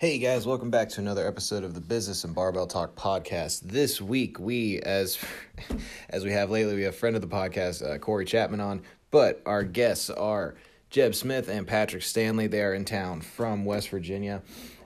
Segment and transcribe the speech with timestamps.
[0.00, 3.60] Hey guys, welcome back to another episode of the Business and Barbell Talk podcast.
[3.60, 5.18] This week, we, as
[6.08, 8.80] as we have lately, we have a friend of the podcast, uh, Corey Chapman on,
[9.10, 10.54] but our guests are
[10.88, 12.46] Jeb Smith and Patrick Stanley.
[12.46, 14.40] They are in town from West Virginia.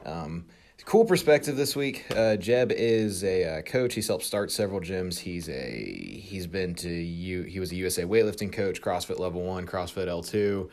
[0.04, 0.46] Um,
[0.84, 2.06] cool perspective this week.
[2.10, 3.94] Uh, Jeb is a uh, coach.
[3.94, 5.20] He's helped start several gyms.
[5.20, 7.42] He's a he's been to you.
[7.42, 10.70] He was a USA weightlifting coach, CrossFit Level One, CrossFit L two.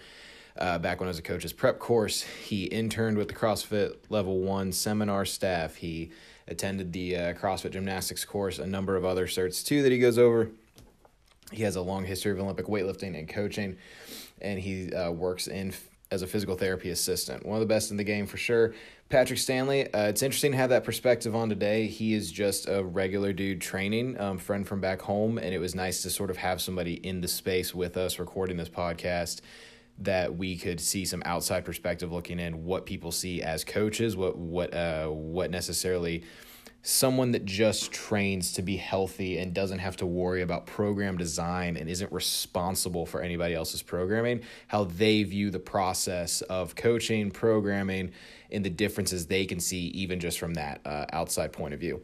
[0.58, 4.40] Uh, back when I was a coach's prep course, he interned with the CrossFit Level
[4.40, 5.76] One seminar staff.
[5.76, 6.12] He
[6.48, 10.18] attended the uh, CrossFit gymnastics course, a number of other certs too that he goes
[10.18, 10.52] over.
[11.52, 13.78] He has a long history of Olympic weightlifting and coaching,
[14.42, 15.74] and he uh, works in
[16.12, 17.46] as a physical therapy assistant.
[17.46, 18.74] One of the best in the game for sure.
[19.08, 21.88] Patrick Stanley, uh, it's interesting to have that perspective on today.
[21.88, 25.76] He is just a regular dude training, um, friend from back home, and it was
[25.76, 29.42] nice to sort of have somebody in the space with us recording this podcast
[30.04, 34.38] that we could see some outside perspective looking in what people see as coaches, what
[34.38, 36.24] what uh what necessarily
[36.84, 41.78] someone that just trains to be healthy and doesn't have to worry about program design
[41.78, 48.12] and isn't responsible for anybody else's programming, how they view the process of coaching, programming,
[48.50, 52.02] and the differences they can see even just from that uh, outside point of view.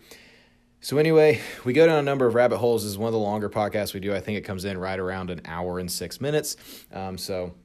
[0.79, 2.83] So anyway, we go down a number of rabbit holes.
[2.83, 4.13] This is one of the longer podcasts we do.
[4.13, 6.55] I think it comes in right around an hour and six minutes.
[6.93, 7.55] Um, so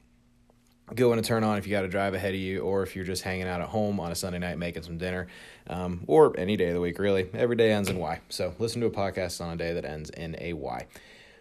[0.95, 2.95] go in and turn on if you got to drive ahead of you or if
[2.95, 5.27] you're just hanging out at home on a Sunday night making some dinner
[5.69, 7.29] um, or any day of the week, really.
[7.35, 8.21] Every day ends in Y.
[8.29, 10.87] So listen to a podcast on a day that ends in a Y.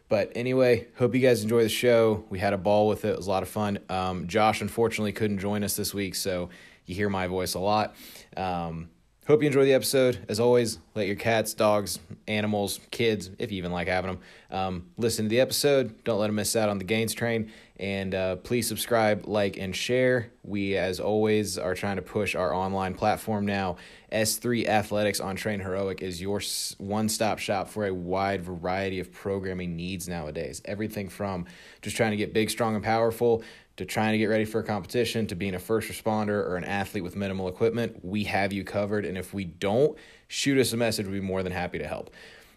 [0.09, 2.25] But anyway, hope you guys enjoy the show.
[2.29, 3.11] We had a ball with it.
[3.11, 3.79] It was a lot of fun.
[3.89, 6.49] Um, Josh unfortunately couldn't join us this week, so
[6.85, 7.95] you hear my voice a lot.
[8.35, 8.89] Um,
[9.25, 10.19] hope you enjoy the episode.
[10.27, 14.19] As always, let your cats, dogs, animals, kids, if you even like having them,
[14.51, 16.03] um, listen to the episode.
[16.03, 17.49] Don't let them miss out on the gains train.
[17.81, 20.31] And uh, please subscribe, like, and share.
[20.43, 23.77] We, as always, are trying to push our online platform now.
[24.11, 26.41] S3 Athletics on TrainHeroic is your
[26.77, 30.61] one stop shop for a wide variety of programming needs nowadays.
[30.65, 31.47] Everything from
[31.81, 33.41] just trying to get big, strong, and powerful
[33.77, 36.63] to trying to get ready for a competition to being a first responder or an
[36.63, 38.05] athlete with minimal equipment.
[38.05, 39.05] We have you covered.
[39.05, 41.07] And if we don't, shoot us a message.
[41.07, 42.11] We'd be more than happy to help.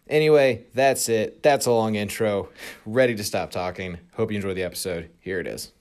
[0.09, 1.43] Anyway, that's it.
[1.43, 2.51] That's a long intro.
[2.85, 3.99] Ready to stop talking.
[4.15, 5.09] Hope you enjoy the episode.
[5.21, 5.73] Here it is.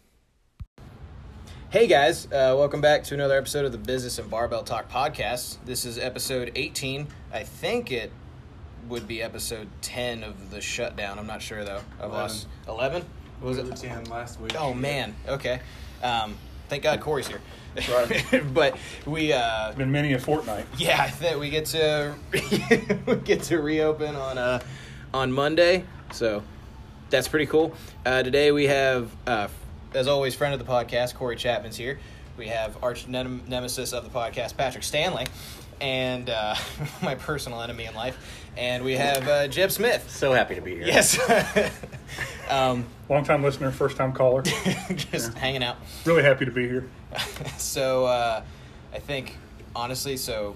[1.71, 5.57] Hey guys, uh, welcome back to another episode of the Business and Barbell Talk podcast.
[5.65, 7.07] This is episode 18.
[7.33, 8.11] I think it
[8.87, 11.17] would be episode 10 of the shutdown.
[11.17, 11.81] I'm not sure though.
[11.99, 12.11] I've 11.
[12.11, 13.05] lost 11?
[13.41, 14.55] Was it 10 last week?
[14.57, 15.15] Oh man.
[15.27, 15.59] Okay.
[16.01, 16.37] Um,
[16.73, 17.39] thank God Corey's here.
[17.91, 18.43] Right.
[18.53, 20.65] but we uh, Been many a fortnight.
[20.77, 22.15] yeah, I think we get to
[23.05, 24.59] we get to reopen on uh
[25.13, 26.41] on Monday, so
[27.11, 27.75] that's pretty cool.
[28.07, 29.47] Uh, today we have, uh,
[29.93, 31.99] as always, friend of the podcast, Corey Chapman's here.
[32.37, 35.27] We have arch nem- nemesis of the podcast, Patrick Stanley,
[35.79, 36.55] and uh,
[37.03, 40.09] my personal enemy in life, and we have uh, Jeb Smith.
[40.09, 40.85] So happy to be here.
[40.85, 41.19] Yes,
[42.49, 44.41] um, Long time listener, first time caller.
[44.95, 45.77] just hanging out.
[46.05, 46.89] Really happy to be here.
[47.57, 48.43] so uh,
[48.93, 49.37] I think
[49.75, 50.55] honestly, so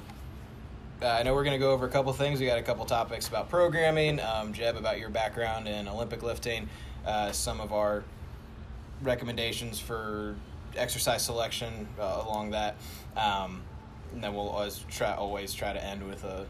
[1.02, 2.40] uh, I know we're going to go over a couple things.
[2.40, 4.20] We got a couple topics about programming.
[4.20, 6.70] Um, Jeb, about your background in Olympic lifting.
[7.06, 8.04] Uh, some of our
[9.02, 10.36] recommendations for
[10.76, 12.76] exercise selection uh, along that.
[13.16, 13.62] Um,
[14.14, 16.46] and then we'll always try always try to end with a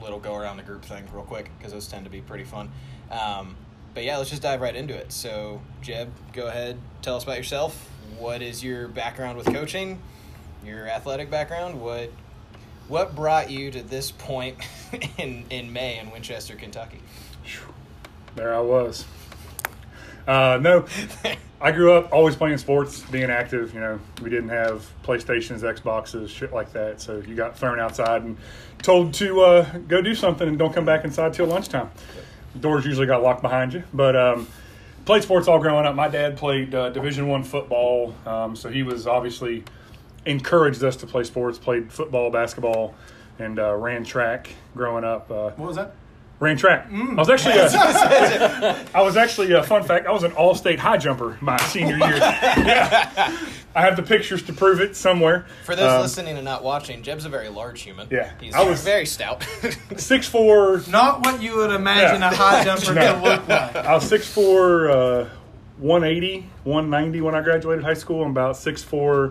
[0.00, 2.70] little go around the group thing real quick because those tend to be pretty fun.
[3.10, 3.56] Um,
[3.94, 5.12] but yeah, let's just dive right into it.
[5.12, 7.88] So, Jeb, go ahead, tell us about yourself.
[8.18, 10.00] What is your background with coaching?
[10.64, 11.80] Your athletic background?
[11.80, 12.10] What
[12.88, 14.56] what brought you to this point
[15.18, 17.00] in in May in Winchester, Kentucky?
[18.36, 19.06] There I was.
[20.26, 20.84] Uh, no,
[21.60, 23.74] I grew up always playing sports, being active.
[23.74, 27.00] You know, we didn't have PlayStations, Xboxes, shit like that.
[27.00, 28.36] So you got thrown outside and
[28.82, 31.90] told to uh, go do something and don't come back inside till lunchtime.
[32.58, 34.48] Doors usually got locked behind you, but um,
[35.04, 35.94] played sports all growing up.
[35.94, 39.64] My dad played uh, Division One football, um, so he was obviously
[40.26, 41.58] encouraged us to play sports.
[41.58, 42.94] Played football, basketball,
[43.38, 45.30] and uh, ran track growing up.
[45.30, 45.94] Uh, What was that?
[46.40, 46.88] Ran track.
[46.90, 50.06] I was actually a, I was actually a fun fact.
[50.06, 52.16] I was an all-state high jumper my senior year.
[52.16, 53.36] yeah.
[53.74, 55.46] I have the pictures to prove it somewhere.
[55.64, 58.08] For those Um, listening and not watching, Jeb's a very large human.
[58.10, 58.32] Yeah.
[58.40, 59.44] he's I was- very stout.
[59.96, 60.82] Six four.
[60.88, 62.30] Not what you would imagine Yeah.
[62.32, 63.12] a high jumper No.
[63.12, 63.76] to look like.
[63.76, 65.28] I was six four, uh,
[65.78, 68.24] 180, 190 when I graduated high school.
[68.24, 69.30] I'm about six four,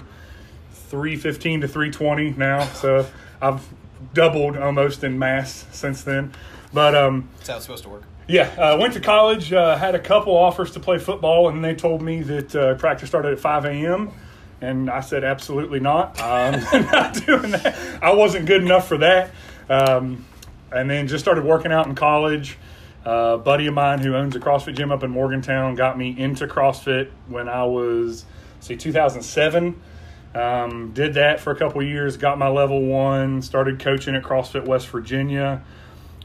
[0.89, 2.65] 315 to 320 now.
[2.67, 3.05] So
[3.41, 3.67] I've
[4.13, 6.31] doubled almost in mass since then.
[6.73, 8.03] But um, That's how it's supposed to work.
[8.27, 11.73] Yeah, uh, went to college, uh, had a couple offers to play football, and they
[11.73, 14.11] told me that uh, practice started at 5 a.m.
[14.61, 16.19] And I said, absolutely not.
[16.21, 16.61] Um,
[16.91, 17.75] not doing that.
[18.03, 19.31] I wasn't good enough for that.
[19.67, 20.25] Um,
[20.71, 22.57] and then just started working out in college.
[23.05, 26.13] Uh, a buddy of mine who owns a CrossFit gym up in Morgantown got me
[26.17, 28.25] into CrossFit when I was,
[28.59, 29.81] see, 2007.
[30.35, 34.65] Um, did that for a couple years, got my level one, started coaching at CrossFit
[34.65, 35.63] West Virginia,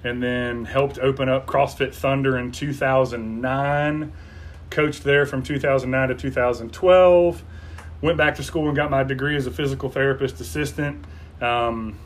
[0.04, 4.12] and then helped open up CrossFit Thunder in 2009.
[4.70, 7.42] Coached there from 2009 to 2012.
[8.02, 11.04] Went back to school and got my degree as a physical therapist assistant.
[11.40, 11.98] Um,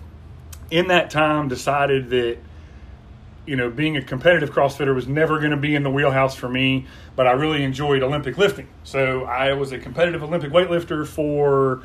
[0.71, 2.39] in that time, decided that
[3.49, 6.50] you know, being a competitive CrossFitter was never going to be in the wheelhouse for
[6.50, 6.87] me,
[7.17, 8.69] but I really enjoyed Olympic lifting.
[8.85, 11.83] So I was a competitive Olympic weightlifter for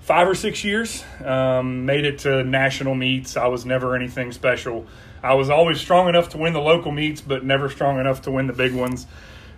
[0.00, 1.04] five or six years.
[1.24, 3.36] Um, made it to national meets.
[3.36, 4.86] I was never anything special.
[5.22, 8.30] I was always strong enough to win the local meets, but never strong enough to
[8.30, 9.06] win the big ones.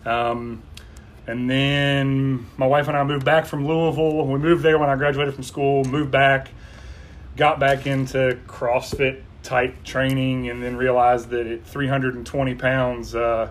[0.05, 0.62] Um,
[1.27, 4.27] and then my wife and I moved back from Louisville.
[4.27, 6.51] We moved there when I graduated from school, moved back,
[7.37, 13.51] got back into CrossFit type training and then realized that at 320 pounds, uh,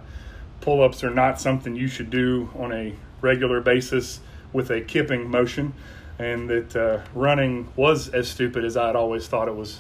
[0.62, 4.20] pull ups are not something you should do on a regular basis
[4.52, 5.74] with a kipping motion.
[6.18, 9.80] And that uh, running was as stupid as I'd always thought it was,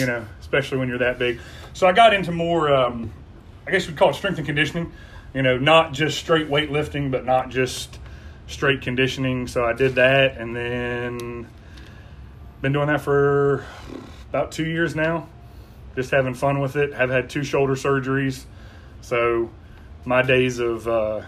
[0.00, 1.38] you know, especially when you're that big.
[1.74, 3.12] So I got into more, um,
[3.68, 4.92] I guess we'd call it strength and conditioning,
[5.32, 8.00] you know, not just straight weightlifting, but not just
[8.48, 9.46] straight conditioning.
[9.46, 11.46] So I did that and then
[12.60, 13.64] been doing that for
[14.30, 15.28] about two years now.
[15.94, 16.92] Just having fun with it.
[16.94, 18.44] Have had two shoulder surgeries,
[19.02, 19.50] so
[20.04, 21.22] my days of uh,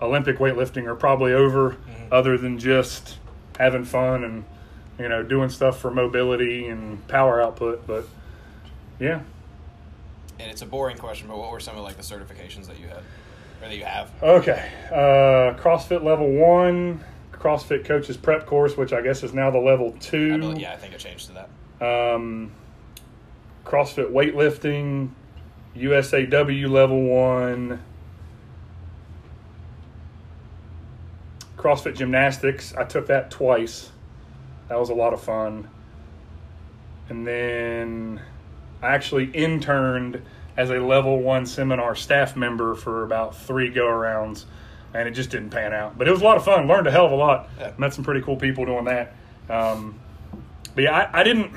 [0.00, 1.70] Olympic weightlifting are probably over.
[1.70, 2.12] Mm-hmm.
[2.12, 3.18] Other than just
[3.58, 4.44] having fun and
[4.98, 8.06] you know doing stuff for mobility and power output, but
[8.98, 9.20] yeah.
[10.38, 12.86] And it's a boring question, but what were some of like the certifications that you
[12.86, 12.98] had
[13.62, 14.10] or that you have?
[14.22, 17.04] Okay, uh, CrossFit level one.
[17.32, 20.34] CrossFit Coaches Prep course, which I guess is now the level two.
[20.34, 21.46] I believe, yeah, I think it changed to
[21.80, 22.14] that.
[22.14, 22.50] Um,
[23.64, 25.10] CrossFit weightlifting,
[25.76, 27.80] USAW level one,
[31.56, 32.74] CrossFit gymnastics.
[32.74, 33.90] I took that twice.
[34.68, 35.68] That was a lot of fun.
[37.08, 38.20] And then
[38.82, 40.22] I actually interned
[40.56, 44.44] as a level one seminar staff member for about three go arounds
[44.94, 45.98] and it just didn't pan out.
[45.98, 46.66] But it was a lot of fun.
[46.66, 47.48] Learned a hell of a lot.
[47.58, 47.72] Yeah.
[47.78, 49.14] Met some pretty cool people doing that.
[49.48, 49.98] Um,
[50.74, 51.52] but yeah, I, I, didn't.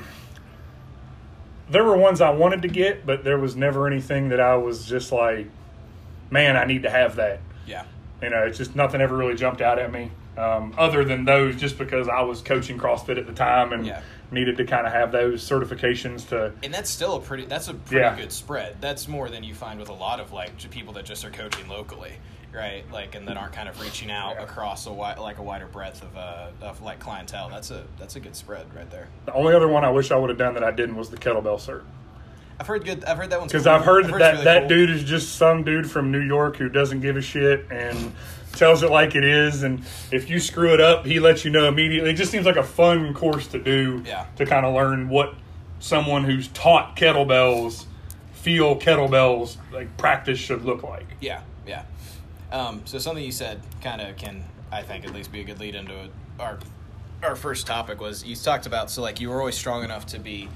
[1.70, 4.86] There were ones I wanted to get, but there was never anything that I was
[4.86, 5.48] just like,
[6.30, 7.40] man, I need to have that.
[7.66, 7.84] Yeah.
[8.20, 10.10] You know, it's just nothing ever really jumped out at me.
[10.36, 14.02] Um, other than those, just because I was coaching CrossFit at the time and yeah.
[14.32, 16.52] Needed to kind of have those certifications to.
[16.62, 17.46] And that's still a pretty.
[17.46, 18.16] That's a pretty yeah.
[18.16, 18.76] good spread.
[18.80, 21.68] That's more than you find with a lot of like people that just are coaching
[21.68, 22.12] locally
[22.52, 22.84] right?
[22.92, 24.44] Like, and that aren't kind of reaching out yeah.
[24.44, 27.48] across a wide, like a wider breadth of, uh, of like clientele.
[27.48, 29.08] That's a that's a good spread right there.
[29.26, 31.16] The only other one I wish I would have done that I didn't was the
[31.16, 31.82] kettlebell cert.
[32.60, 33.04] I've heard good.
[33.04, 33.72] I've heard that one because cool.
[33.72, 34.68] I've heard I've that that, really that cool.
[34.68, 38.14] dude is just some dude from New York who doesn't give a shit and
[38.52, 39.62] tells it like it is.
[39.62, 42.10] And if you screw it up, he lets you know immediately.
[42.10, 44.02] It just seems like a fun course to do.
[44.06, 44.26] Yeah.
[44.36, 45.34] To kind of learn what
[45.80, 47.86] someone who's taught kettlebells
[48.32, 51.06] feel kettlebells like practice should look like.
[51.20, 51.42] Yeah.
[51.66, 51.84] Yeah.
[52.50, 55.58] Um, so something you said kind of can, I think, at least be a good
[55.60, 56.58] lead into our
[57.22, 60.18] our first topic was you talked about so like you were always strong enough to
[60.18, 60.48] be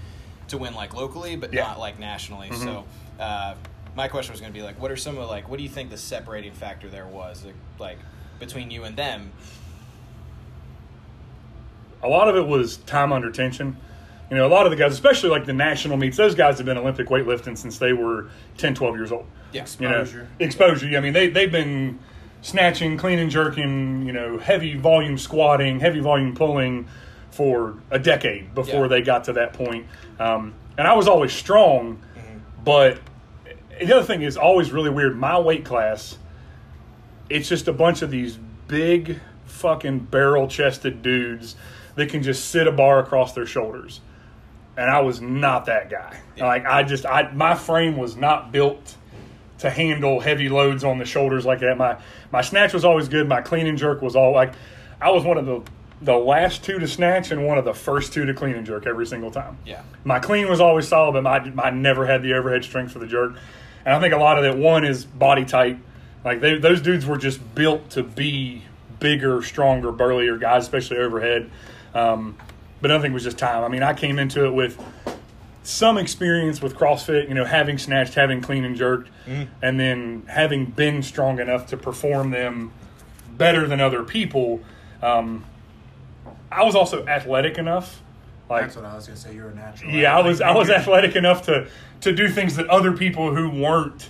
[0.49, 1.63] to win like locally, but yeah.
[1.63, 2.49] not like nationally.
[2.49, 2.63] Mm-hmm.
[2.63, 2.85] So
[3.19, 3.55] uh,
[3.97, 5.69] my question was going to be like, what are some of like what do you
[5.69, 7.99] think the separating factor there was like, like
[8.39, 9.33] between you and them?
[12.03, 13.77] A lot of it was time under tension.
[14.31, 16.67] You know, a lot of the guys, especially like the national meets, those guys have
[16.67, 19.25] been Olympic weightlifting since they were 10, 12 years old.
[19.53, 20.17] Yeah, exposure.
[20.17, 20.89] You know, exposure.
[20.89, 20.99] Yeah.
[20.99, 21.99] I mean, they, they've been
[22.43, 26.87] snatching, clean and jerking, you know, heavy volume squatting, heavy volume pulling
[27.31, 28.89] for a decade before yeah.
[28.89, 29.87] they got to that point.
[30.19, 32.39] Um, and I was always strong, mm-hmm.
[32.65, 32.99] but
[33.79, 35.17] the other thing is always really weird.
[35.17, 36.19] My weight class,
[37.29, 41.57] it's just a bunch of these big fucking barrel chested dudes
[41.95, 44.01] that can just sit a bar across their shoulders
[44.77, 46.21] and I was not that guy.
[46.39, 48.97] Like I just I my frame was not built
[49.59, 51.79] to handle heavy loads on the shoulders like that.
[51.79, 51.97] My
[52.31, 53.29] my snatch was always good.
[53.29, 54.53] My clean and jerk was all like
[55.01, 55.63] I was one of the
[56.03, 58.87] the last two to snatch and one of the first two to clean and jerk
[58.87, 59.57] every single time.
[59.65, 59.81] Yeah.
[60.05, 63.07] My clean was always solid, but my I never had the overhead strength for the
[63.07, 63.37] jerk.
[63.87, 65.79] And I think a lot of that one is body type.
[66.25, 68.65] Like they, those dudes were just built to be
[68.99, 71.51] bigger, stronger, burlier guys, especially overhead.
[71.95, 72.37] Um,
[72.81, 73.63] but nothing was just time.
[73.63, 74.77] I mean, I came into it with
[75.63, 79.49] some experience with CrossFit, you know, having snatched, having clean and jerked, mm.
[79.63, 82.73] and then having been strong enough to perform them
[83.37, 84.61] better than other people.
[85.03, 85.45] Um,
[86.51, 88.03] I was also athletic enough.
[88.49, 89.35] Like That's what I was gonna say.
[89.35, 89.91] You're a natural.
[89.93, 91.67] yeah, I was I was athletic enough to
[92.03, 94.09] to do things that other people who weren't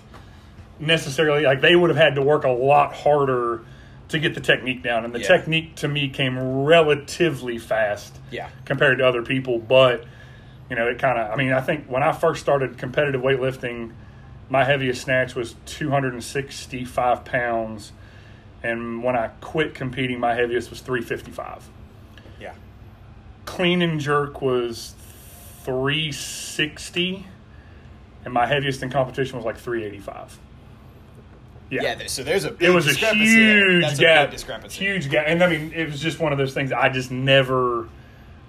[0.79, 3.63] necessarily like they would have had to work a lot harder
[4.09, 5.27] to get the technique down, and the Yeah.
[5.27, 8.49] technique to me came relatively fast Yeah.
[8.65, 9.59] compared to other people.
[9.59, 10.05] But
[10.69, 13.93] you know, it kind of I mean, I think when I first started competitive weightlifting,
[14.51, 17.93] my heaviest snatch was 265 pounds,
[18.63, 21.76] and when I quit competing, my heaviest was 355 Yeah.
[23.47, 24.95] Clean and jerk was
[25.65, 27.27] 360
[28.25, 30.39] and my heaviest in competition was like 385
[31.69, 31.95] yeah, Yeah.
[31.97, 33.71] th- so there's a big it was a discrepancy there.
[33.71, 34.85] huge That's gap A big discrepancy.
[34.85, 35.25] huge gap.
[35.29, 37.89] And i mean it was just one of those things i just never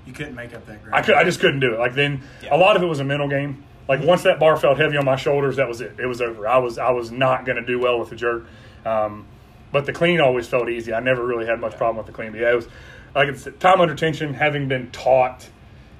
[0.05, 0.95] You couldn't make up that ground.
[0.95, 1.79] i could i just couldn't do it.
[1.79, 2.55] Like then Yeah.
[2.55, 3.63] a lot of it was a mental game.
[3.89, 5.95] Like once that bar felt heavy on my shoulders that was it.
[5.99, 6.47] It was over.
[6.47, 8.45] I was i was not going to do well with the jerk.
[8.85, 9.25] Um,
[9.71, 10.93] but the clean always felt easy.
[10.93, 12.31] I never really had much problem with the clean.
[12.31, 12.67] But yeah it was
[13.15, 15.47] like it's time under tension having been taught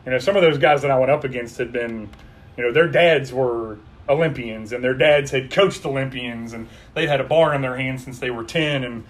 [0.06, 2.10] you know some of those guys that i went up against had been
[2.58, 3.78] you know their dads were
[4.10, 8.00] olympians and their dads had coached olympians and they'd had a bar in their hand
[8.00, 9.04] since they were 10 and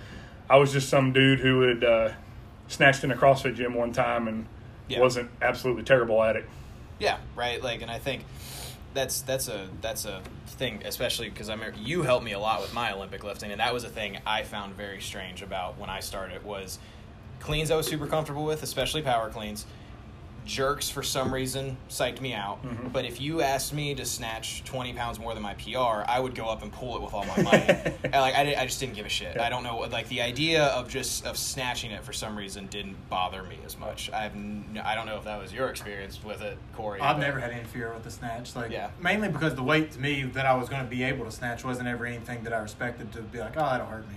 [0.50, 2.10] i was just some dude who had uh,
[2.68, 4.46] snatched in a crossfit gym one time and
[4.88, 5.00] Yeah.
[5.02, 6.46] wasn't absolutely terrible at it
[7.00, 7.62] Yeah, right.
[7.62, 8.24] Like, and I think
[8.96, 12.60] that's that's a that's a thing, especially because I remember you helped me a lot
[12.62, 15.92] with my Olympic lifting, and that was a thing I found very strange about when
[15.92, 16.80] I started was
[17.48, 19.66] cleans I was super comfortable with, especially power cleans.
[20.46, 22.88] Jerks for some reason psyched me out, Mm-hmm.
[22.90, 26.36] but if you asked me to snatch twenty pounds more than my PR, I would
[26.36, 27.70] go up and pull it with all my might.
[28.06, 29.38] and like I, did, I just didn't give a shit.
[29.40, 32.96] I don't know, like the idea of just of snatching it for some reason didn't
[33.10, 34.10] bother me as much.
[34.14, 37.02] I've n- I don't know if that was your experience with it, Corey.
[37.02, 38.56] I've but- never had any fear with the snatch.
[38.56, 38.90] Like Yeah.
[39.02, 41.66] mainly because the weight to me that I was going to be able to snatch
[41.66, 44.16] wasn't ever anything that I respected to be like, oh, that'll hurt me.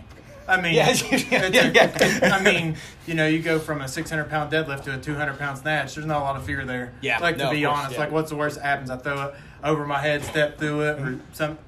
[0.48, 0.90] I mean, Yeah,
[1.30, 2.34] yeah, a- yeah.
[2.36, 5.58] I mean, you know, you go from a 600 pound deadlift to a 200 pound
[5.58, 5.94] snatch.
[5.94, 6.92] There's not a lot of fear there.
[7.00, 8.90] Yeah, Like no, to be course, honest, like what's the worst that happens?
[8.90, 11.58] I throw it over my head, step through it, or some.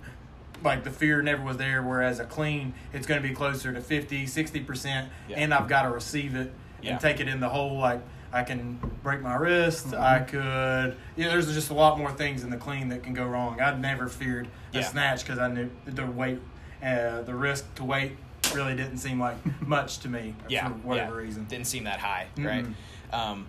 [0.64, 1.82] Like the fear never was there.
[1.82, 5.82] Whereas a clean, it's going to be closer to 50, 60 percent, and I've got
[5.82, 6.52] to receive it
[6.82, 7.78] and take it in the hole.
[7.78, 8.00] Like
[8.32, 9.88] I can break my wrist.
[9.88, 10.02] Mm-hmm.
[10.02, 10.96] I could.
[11.16, 13.60] You know, there's just a lot more things in the clean that can go wrong.
[13.60, 16.38] I'd never feared a snatch because I knew the weight,
[16.82, 18.12] uh, the risk to weight
[18.54, 21.26] really didn't seem like much to me yeah, for whatever yeah.
[21.26, 21.44] reason.
[21.44, 22.66] Didn't seem that high, right?
[23.12, 23.46] Um,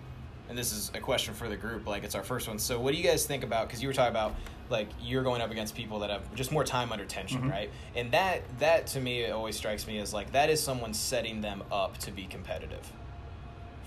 [0.48, 1.86] and this is a question for the group.
[1.86, 2.58] Like, it's our first one.
[2.58, 3.66] So, what do you guys think about?
[3.66, 4.34] Because you were talking about
[4.70, 7.50] like you're going up against people that have just more time under tension, Mm-hmm.
[7.50, 7.70] right?
[7.96, 11.40] And that that to me it always strikes me as like that is someone setting
[11.42, 12.90] them up to be competitive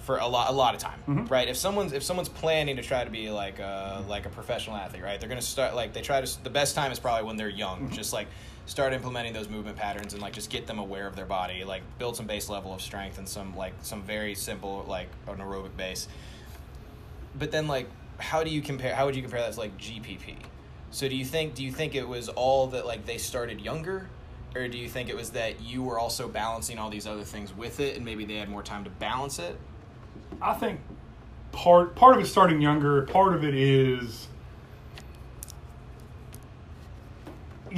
[0.04, 1.26] for a lot a lot of time, Mm-hmm.
[1.26, 1.48] right?
[1.48, 5.04] If someone's if someone's planning to try to be like a like a professional athlete,
[5.04, 5.20] right?
[5.20, 7.82] They're gonna start like they try to the best time is probably when they're young,
[7.86, 7.94] Mm-hmm.
[7.96, 8.28] just like
[8.67, 11.81] start implementing those movement patterns and like just get them aware of their body, like
[11.97, 15.75] build some base level of strength and some like some very simple like an aerobic
[15.75, 16.07] base.
[17.39, 20.36] But then like how do you compare how would you compare that to like GPP?
[20.91, 24.09] So do you think do you think it was all that like they started younger?
[24.53, 27.55] Or do you think it was that you were also balancing all these other things
[27.55, 29.57] with it and maybe they had more time to balance it?
[30.41, 30.81] I think
[31.53, 33.03] part part of it starting younger.
[33.03, 34.27] Part of it is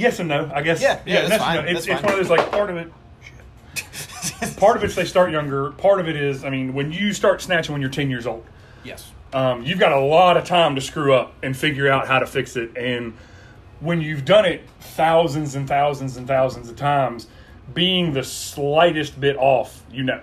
[0.00, 0.50] yes and no.
[0.54, 0.80] I guess.
[0.82, 1.60] Yeah, yeah, that's fine, no.
[1.62, 2.02] It's, that's it's fine.
[2.04, 2.92] one of those like part of it.
[4.58, 5.70] Part of it's they start younger.
[5.72, 8.44] Part of it is, I mean, when you start snatching when you're ten years old,
[8.84, 9.10] Yes.
[9.32, 12.26] um, you've got a lot of time to screw up and figure out how to
[12.26, 12.76] fix it.
[12.76, 13.14] And
[13.80, 17.26] when you've done it thousands and thousands and thousands of times,
[17.72, 20.20] being the slightest bit off, you know.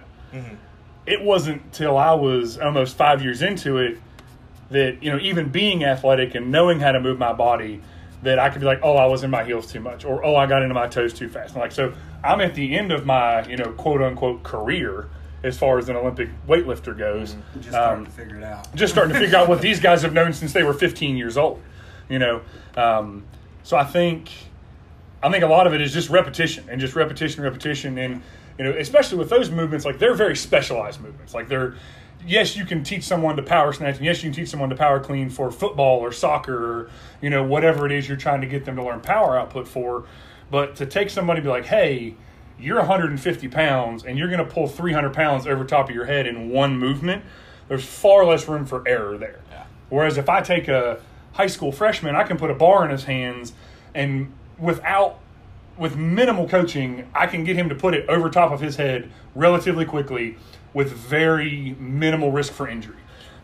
[1.07, 3.97] It wasn't till I was almost five years into it
[4.71, 7.81] that, you know, even being athletic and knowing how to move my body,
[8.23, 10.35] that I could be like, oh, I was in my heels too much, or oh,
[10.35, 11.53] I got into my toes too fast.
[11.53, 11.93] And like, so
[12.23, 15.07] I'm at the end of my, you know, quote unquote career
[15.43, 17.35] as far as an Olympic weightlifter goes.
[17.57, 18.73] Just starting Um, to figure it out.
[18.75, 21.37] just starting to figure out what these guys have known since they were 15 years
[21.37, 21.61] old.
[22.09, 22.41] You know,
[22.75, 23.23] um,
[23.63, 24.29] so I think
[25.21, 28.21] I think a lot of it is just repetition and just repetition, repetition, and
[28.57, 31.33] you know, especially with those movements, like they're very specialized movements.
[31.35, 31.75] Like they're
[32.27, 34.75] yes, you can teach someone to power snatch, and yes, you can teach someone to
[34.75, 36.89] power clean for football or soccer or
[37.21, 40.05] you know whatever it is you're trying to get them to learn power output for.
[40.51, 42.15] But to take somebody and be like, hey,
[42.59, 46.25] you're 150 pounds and you're going to pull 300 pounds over top of your head
[46.25, 47.23] in one movement,
[47.67, 49.41] there's far less room for error there.
[49.49, 49.65] Yeah.
[49.89, 51.01] Whereas if I take a
[51.33, 53.53] high school freshman, I can put a bar in his hands
[53.93, 55.19] and without
[55.77, 59.11] with minimal coaching, I can get him to put it over top of his head
[59.35, 60.37] relatively quickly
[60.73, 62.95] with very minimal risk for injury.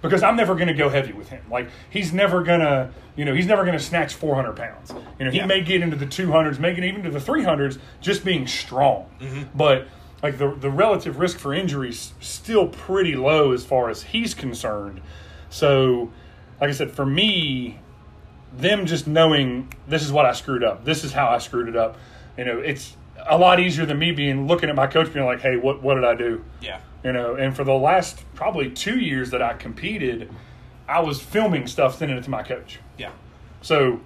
[0.02, 1.44] Because I'm never going to go heavy with him.
[1.50, 4.94] Like he's never gonna, you know, he's never going to snatch 400 pounds.
[5.18, 5.46] You know, he Yeah.
[5.46, 9.10] may get into the 200s, make it even to the 300s, just being strong.
[9.22, 9.44] Mm-hmm.
[9.56, 9.88] But
[10.22, 14.34] like the the relative risk for injury is still pretty low as far as he's
[14.34, 15.00] concerned.
[15.50, 16.12] So,
[16.60, 17.80] like I said, for me,
[18.58, 21.76] them just knowing this is what I screwed up, this is how I screwed it
[21.78, 21.98] up.
[22.38, 25.42] You know, it's a lot easier than me being looking at my coach being like,
[25.42, 26.80] "Hey, what what did I do?" Yeah.
[27.04, 30.32] You know, and for the last probably two years that I competed,
[30.88, 32.80] I was filming stuff, sending it to my coach.
[32.98, 33.12] Yeah.
[33.62, 34.00] So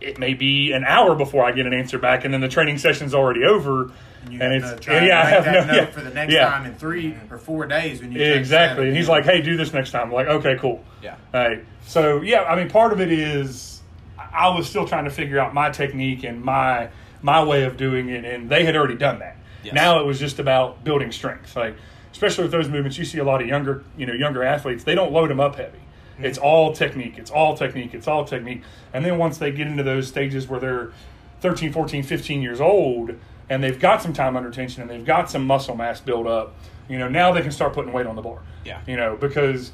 [0.00, 2.78] it may be an hour before I get an answer back, and then the training
[2.78, 3.92] session's already over.
[4.22, 5.72] And you and have it's to try and yeah, I to make have that no
[5.72, 8.88] note yeah, for the next yeah, time in three or four days when you exactly.
[8.88, 11.16] And he's like, "Hey, do this next time." I'm like, "Okay, cool." Yeah.
[11.32, 11.64] All right.
[11.86, 13.80] So yeah, I mean, part of it is
[14.18, 16.90] I was still trying to figure out my technique and my
[17.22, 19.36] my way of doing it, and they had already done that.
[19.62, 19.74] Yes.
[19.74, 21.76] Now it was just about building strength, like
[22.12, 22.98] especially with those movements.
[22.98, 24.84] You see a lot of younger, you know, younger athletes.
[24.84, 25.78] They don't load them up heavy.
[26.14, 26.24] Mm-hmm.
[26.24, 27.18] It's all technique.
[27.18, 27.94] It's all technique.
[27.94, 28.62] It's all technique.
[28.92, 30.92] And then once they get into those stages where they're
[31.40, 33.12] 13, 14, 15 years old
[33.48, 36.54] and they've got some time under tension and they've got some muscle mass built up,
[36.88, 38.40] you know, now they can start putting weight on the bar.
[38.64, 38.80] Yeah.
[38.86, 39.72] You know, because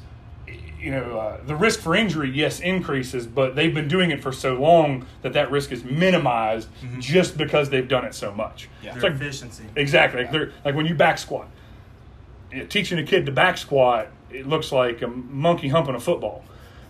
[0.79, 4.31] you know, uh, the risk for injury, yes, increases, but they've been doing it for
[4.31, 6.69] so long that that risk is minimized
[6.99, 8.69] just because they've done it so much.
[8.83, 8.93] Yeah.
[8.93, 9.63] It's like, efficiency.
[9.75, 10.21] exactly.
[10.21, 11.47] Like, they're, like when you back squat,
[12.51, 15.99] you know, teaching a kid to back squat, it looks like a monkey humping a
[15.99, 16.43] football.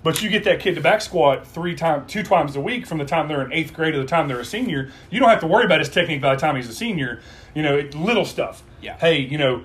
[0.04, 2.98] But you get that kid to back squat three times, two times a week from
[2.98, 4.92] the time they're in eighth grade to the time they're a senior.
[5.10, 7.22] You don't have to worry about his technique by the time he's a senior.
[7.54, 8.64] You know, it, little stuff.
[8.82, 8.98] Yeah.
[8.98, 9.64] Hey, you know,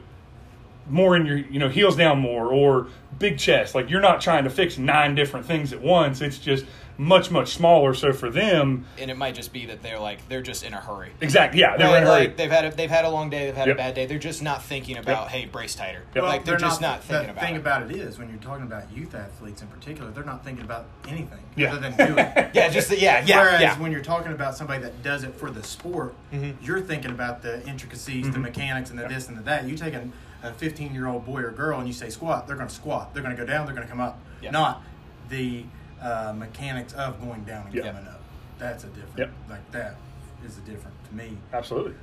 [0.88, 3.74] more in your, you know, heels down more or big chest.
[3.74, 6.20] Like you're not trying to fix nine different things at once.
[6.20, 6.64] It's just
[6.98, 7.94] much much smaller.
[7.94, 10.80] So for them, And it might just be that they're like they're just in a
[10.80, 11.10] hurry.
[11.20, 11.60] exactly.
[11.60, 12.20] Yeah, they're Like, in a hurry.
[12.26, 13.46] like, they've had a, they've had a long day.
[13.46, 13.76] They've had Yep.
[13.76, 14.06] a bad day.
[14.06, 16.02] They're just not thinking about hey brace tighter.
[16.14, 16.24] Yep.
[16.24, 17.58] Like they're, just not, The thinking about thing it.
[17.58, 20.84] about it is, when you're talking about youth athletes in particular, they're not thinking about
[21.08, 21.72] anything Yeah.
[21.72, 22.50] other than doing it.
[22.54, 23.78] yeah, just the, yeah, yeah, Whereas yeah.
[23.80, 26.64] when you're talking about somebody that does it for the sport, Mm-hmm.
[26.64, 29.66] you're thinking about the intricacies, the mechanics, and the this and the that.
[29.66, 30.06] You take a,
[30.42, 33.14] a 15 year old boy or girl and you say squat, they're going to squat.
[33.14, 33.66] They're going to go down.
[33.66, 34.18] They're going to come up.
[34.40, 34.50] Yeah.
[34.50, 34.82] Not
[35.28, 35.64] the
[36.00, 37.92] uh, mechanics of going down and Yeah.
[37.92, 38.20] coming up.
[38.58, 39.18] That's a different.
[39.18, 39.30] Yep.
[39.50, 39.96] Like that
[40.44, 41.38] is a different to me.
[41.52, 41.94] Absolutely.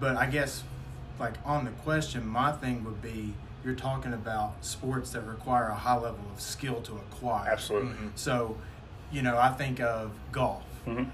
[0.00, 0.62] But I guess,
[1.18, 3.34] like on the question, my thing would be
[3.64, 7.50] you're talking about sports that require a high level of skill to acquire.
[7.50, 7.96] Absolutely.
[8.14, 8.56] So,
[9.10, 10.62] you know, I think of golf.
[10.86, 11.08] Mhm.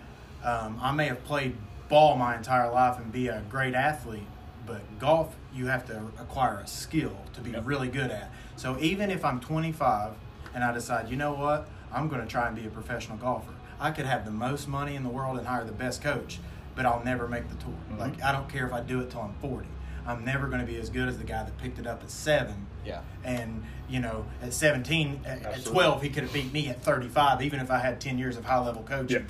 [0.45, 1.57] Um, I may have played
[1.89, 4.27] ball my entire life and be a great athlete,
[4.67, 7.63] but golf, you have to acquire a skill to be Yep.
[7.65, 8.31] really good at.
[8.57, 10.13] So even if I'm 25
[10.55, 13.53] and I decide, you know what, I'm going to try and be a professional golfer,
[13.81, 16.39] I could have the most money in the world and hire the best coach,
[16.75, 17.73] but I'll never make the tour.
[17.91, 17.99] Mm-hmm.
[17.99, 19.67] Like, I don't care if I do it till I'm 40.
[20.07, 22.11] I'm never going to be as good as the guy that picked it up at
[22.11, 22.67] seven.
[22.85, 23.01] Yeah.
[23.25, 27.41] And, you know, at 17, at, at 12, he could have beat me at 35,
[27.41, 29.27] even if I had 10 years of high level coaching.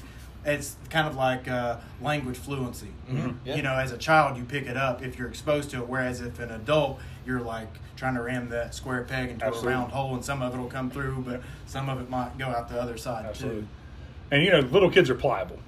[0.47, 2.89] It's kind of like uh, language fluency.
[3.11, 3.57] Yeah.
[3.57, 6.21] You know, as a child, you pick it up if you're exposed to it, whereas
[6.21, 9.73] if an adult, you're like trying to ram that square peg into Absolutely.
[9.73, 12.37] a round hole, and some of it will come through, but some of it might
[12.39, 13.63] go out the other side Absolutely.
[13.63, 13.69] too.
[14.31, 15.59] And you know, little kids are pliable.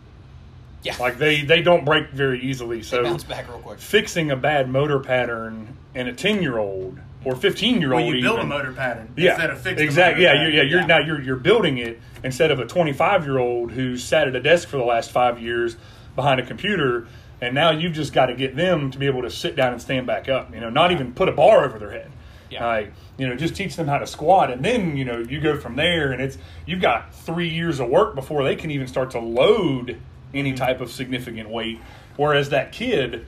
[0.83, 0.97] Yeah.
[1.01, 2.79] Like they they don't break very easily.
[2.79, 3.79] They So bounce back real quick.
[3.79, 8.15] fixing a bad motor pattern in a ten year old or fifteen year Well, old
[8.15, 10.23] you build a motor pattern yeah, instead of fixing exactly.
[10.25, 10.87] Yeah, you're, yeah, you're Yeah.
[10.87, 14.41] now you're you're building it instead of a 25 year old who sat at a
[14.41, 15.77] desk for the last five years
[16.15, 17.07] behind a computer,
[17.41, 19.83] and now you've just got to get them to be able to sit down and
[19.83, 20.55] stand back up.
[20.55, 22.11] You know, not even put a bar over their head.
[22.49, 22.65] Yeah.
[22.65, 25.59] Like, you know, just teach them how to squat, and then you know you go
[25.59, 29.11] from there, and it's you've got three years of work before they can even start
[29.11, 29.99] to load
[30.33, 30.57] any Mm-hmm.
[30.65, 31.81] type of significant weight.
[32.17, 33.27] Whereas that kid,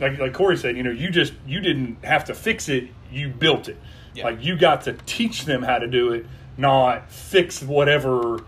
[0.00, 3.28] like like Corey said, you know, you just you didn't have to fix it, you
[3.28, 3.76] built it.
[4.14, 4.24] Yeah.
[4.24, 8.42] Like you got to teach them how to do it, not fix whatever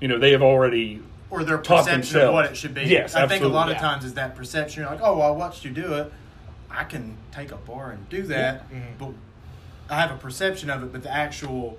[0.00, 1.02] you know they have already.
[1.30, 2.26] or their perception themselves.
[2.28, 2.82] of what it should be.
[2.82, 3.72] Yes, I think a lot absolutely.
[3.76, 3.88] of Yeah.
[3.88, 4.82] times is that perception.
[4.82, 6.12] You're like, oh, well, I watched you do it.
[6.70, 8.98] I can take a bar and do that, Mm-hmm.
[8.98, 9.12] but
[9.94, 10.92] I have a perception of it.
[10.92, 11.78] But the actual,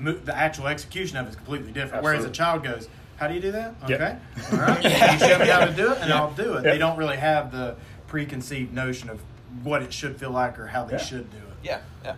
[0.00, 2.02] the actual execution of it is completely different.
[2.04, 3.74] Whereas a child goes, "How do you do that?
[3.84, 4.16] Okay,
[4.52, 4.82] all right.
[4.82, 6.16] You show me how to do it, and Yeah.
[6.20, 6.72] I'll do it." Yeah.
[6.72, 7.76] They don't really have the
[8.08, 9.20] preconceived notion of
[9.62, 11.02] what it should feel like or how they Yeah.
[11.04, 11.42] should do it.
[11.62, 12.16] Yeah, yeah.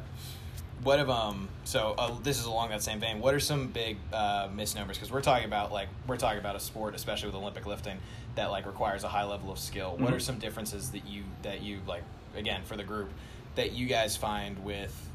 [0.82, 1.48] What if um?
[1.64, 3.20] So uh, this is along that same vein.
[3.20, 4.96] What are some big uh, misnomers?
[4.96, 7.98] Because we're talking about like we're talking about a sport, especially with Olympic lifting,
[8.34, 9.96] that like requires a high level of skill.
[9.98, 10.16] What Mhm.
[10.16, 12.02] are some differences that you that you like
[12.34, 13.10] again for the group
[13.56, 15.08] that you guys find with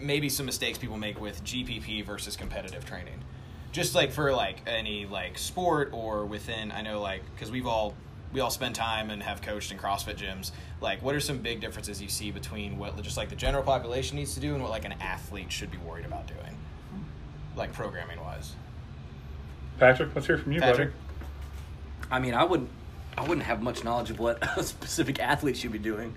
[0.00, 3.22] maybe some mistakes people make with GPP versus competitive training?
[3.72, 7.92] Just like for like any like sport or within, I know like because we've all
[8.36, 10.50] we all spend time and have coached in CrossFit gyms.
[10.82, 14.18] Like, what are some big differences you see between what just like the general population
[14.18, 16.54] needs to do and what like an athlete should be worried about doing,
[17.56, 18.54] like programming wise?
[19.78, 20.90] Patrick, let's hear from you, Patrick?
[20.90, 22.10] buddy.
[22.10, 22.68] I mean, I would
[23.16, 26.14] I wouldn't have much knowledge of what a specific athlete should be doing.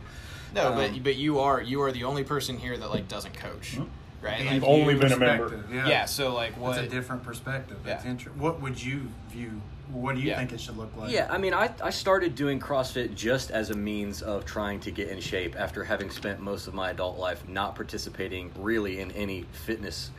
[0.54, 3.34] No, Um, but but you are you are the only person here that like doesn't
[3.36, 3.78] coach,
[4.22, 4.42] right?
[4.42, 5.64] And Like, only been a member.
[5.72, 5.88] Yeah.
[5.88, 6.06] Yeah.
[6.06, 6.76] So like what?
[6.76, 7.78] That's a different perspective.
[7.86, 8.12] That's Yeah.
[8.12, 9.62] inter- What would you view?
[9.91, 10.38] What do you Yeah.
[10.38, 11.12] think it should look like?
[11.12, 14.91] Yeah, I mean, I, I started doing CrossFit just as a means of trying to
[14.91, 19.12] get in shape after having spent most of my adult life not participating really in
[19.13, 20.12] any fitness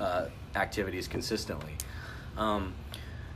[0.00, 1.72] uh, activities consistently.
[2.38, 2.72] Um,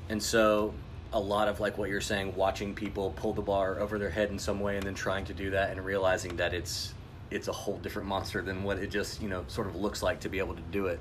[0.09, 0.73] and so,
[1.13, 4.31] a lot of like what you're saying, watching people pull the bar over their head
[4.31, 6.95] in some way and then trying to do that and realizing that it's
[7.31, 10.21] it's a whole different monster than what it just you know sort of looks like
[10.21, 11.01] to be able to do it.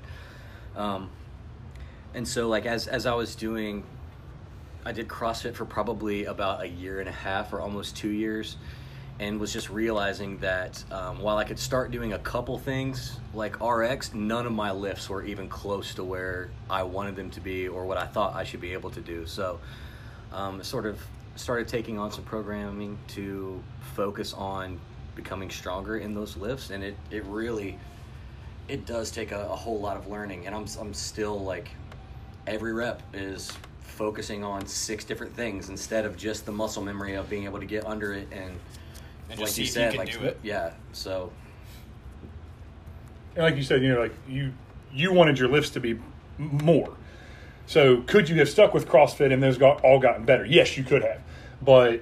[0.76, 1.08] Um,
[2.14, 3.82] and so, like as as I was doing
[4.86, 8.56] I did CrossFit for probably about a year and a half or almost two years,
[9.18, 13.60] and was just realizing that um, while I could start doing a couple things like
[13.60, 17.66] RX, none of my lifts were even close to where I wanted them to be
[17.66, 19.26] or what I thought I should be able to do.
[19.26, 19.58] So,
[20.32, 23.60] um, sort of started taking on some programming to
[23.96, 24.78] focus on
[25.16, 27.76] becoming stronger in those lifts, and it it really
[28.68, 31.70] it does take a, a whole lot of learning, and I'm I'm still like
[32.46, 33.50] every rep is
[33.86, 37.66] focusing on six different things instead of just the muscle memory of being able to
[37.66, 38.50] get under it and,
[39.30, 40.38] And just like see you if you said, like do it.
[40.42, 40.72] yeah.
[40.92, 41.32] So
[43.34, 44.52] And like you said, you know, like you
[44.92, 45.98] you wanted your lifts to be
[46.38, 46.94] more.
[47.66, 50.44] So could you have stuck with CrossFit and those got all gotten better?
[50.44, 51.20] Yes, you could have,
[51.62, 52.00] but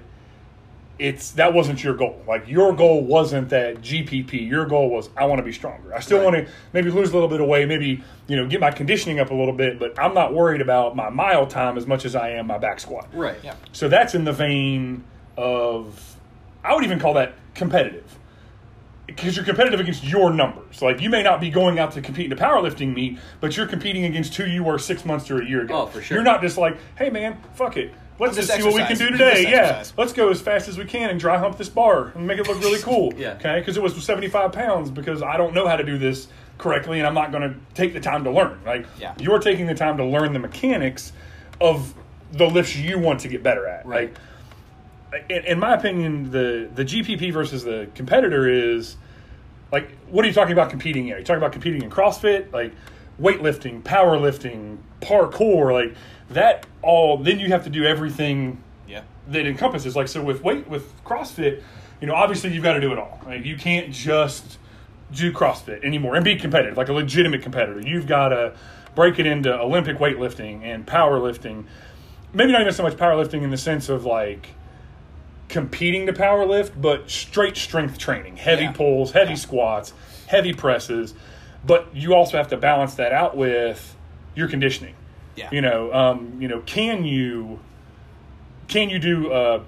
[0.99, 2.23] it's that wasn't your goal.
[2.27, 4.49] Like your goal wasn't that GPP.
[4.49, 5.95] Your goal was I want to be stronger.
[5.95, 8.61] I still want to maybe lose a little bit of weight, maybe you know get
[8.61, 11.87] my conditioning up a little bit, but I'm not worried about my mile time as
[11.87, 13.09] much as I am my back squat.
[13.13, 13.55] right, Yeah.
[13.73, 15.05] So that's in the vein
[15.37, 16.17] of,
[16.63, 18.19] I would even call that competitive.
[19.07, 20.81] Because you're competitive against your numbers.
[20.81, 23.67] Like, you may not be going out to compete in a powerlifting meet, but you're
[23.67, 25.83] competing against who you were six months or a year ago.
[25.83, 26.17] Oh, for sure.
[26.17, 27.93] You're not just like, hey, man, fuck it.
[28.19, 29.43] Let's Let's just see what we can do today.
[29.43, 29.57] Yeah.
[29.59, 29.93] exercise.
[29.97, 32.47] Let's go as fast as we can and dry hump this bar and make it
[32.47, 33.13] look really cool.
[33.17, 33.33] Yeah.
[33.35, 33.59] Okay.
[33.59, 37.07] Because it was 75 pounds because I don't know how to do this correctly and
[37.09, 38.61] I'm not going to take the time to learn.
[38.65, 39.15] Like, Yeah.
[39.19, 41.13] you're taking the time to learn the mechanics
[41.61, 41.93] of
[42.33, 43.85] the lifts you want to get better at.
[43.85, 44.15] Right.
[45.13, 48.97] Like, in, in my opinion, the the GPP versus the competitor is
[49.73, 51.15] like, what are you talking about competing in?
[51.15, 52.73] Are you talking about competing in CrossFit, like
[53.21, 55.95] weightlifting, powerlifting, parkour, like
[56.31, 56.67] that?
[56.83, 59.03] All then you have to do everything Yeah.
[59.29, 59.97] that encompasses.
[59.97, 61.63] Like, so with weight with CrossFit,
[62.01, 63.21] you know, obviously you've got to do it all.
[63.27, 64.59] Like, you can't just
[65.13, 67.81] do CrossFit anymore and be competitive, like a legitimate competitor.
[67.81, 68.55] You've got to
[68.95, 71.65] break it into Olympic weightlifting and powerlifting.
[72.33, 74.49] Maybe not even so much powerlifting in the sense of like
[75.49, 78.73] competing to powerlift, but straight strength training, heavy Yeah.
[78.73, 79.37] pulls, heavy Yeah.
[79.37, 79.93] squats,
[80.27, 81.15] heavy presses.
[81.67, 83.95] But you also have to balance that out with
[84.35, 84.95] your conditioning.
[85.37, 85.49] Yeah.
[85.53, 87.59] You know, um, you know, can you
[88.69, 89.63] can you do uh,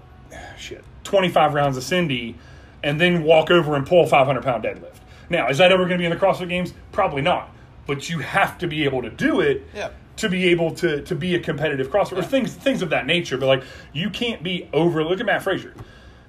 [0.59, 2.37] shit twenty five rounds of Cindy
[2.83, 4.97] and then walk over and pull a five hundred pound deadlift?
[5.29, 6.73] Now, is that ever going to be in the CrossFit Games?
[6.93, 7.51] Probably not.
[7.87, 9.91] But you have to be able to do it Yeah.
[10.17, 13.37] to be able to to be a competitive CrossFit or things things of that nature.
[13.37, 15.03] But like you can't be over.
[15.05, 15.75] Look at Mat Fraser,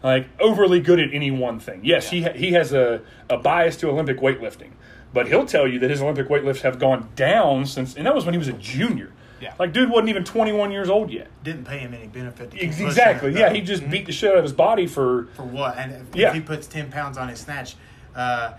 [0.03, 1.81] like overly good at any one thing.
[1.83, 2.29] Yes, he Yeah.
[2.31, 4.71] ha- he has a a bias to Olympic weightlifting,
[5.13, 8.25] but he'll tell you that his Olympic weightlifts have gone down since, and that was
[8.25, 9.11] when he was a junior.
[9.41, 9.53] Yeah.
[9.59, 11.27] like dude wasn't even twenty one years old yet.
[11.43, 12.51] Didn't pay him any benefit.
[12.51, 13.37] To keep Ex- pushing Exactly.
[13.39, 15.27] Yeah, he just beat the shit out of his body for.
[15.35, 15.77] for what?
[15.77, 16.29] And if, Yeah.
[16.29, 17.75] if he puts ten pounds on his snatch,
[18.15, 18.53] uh,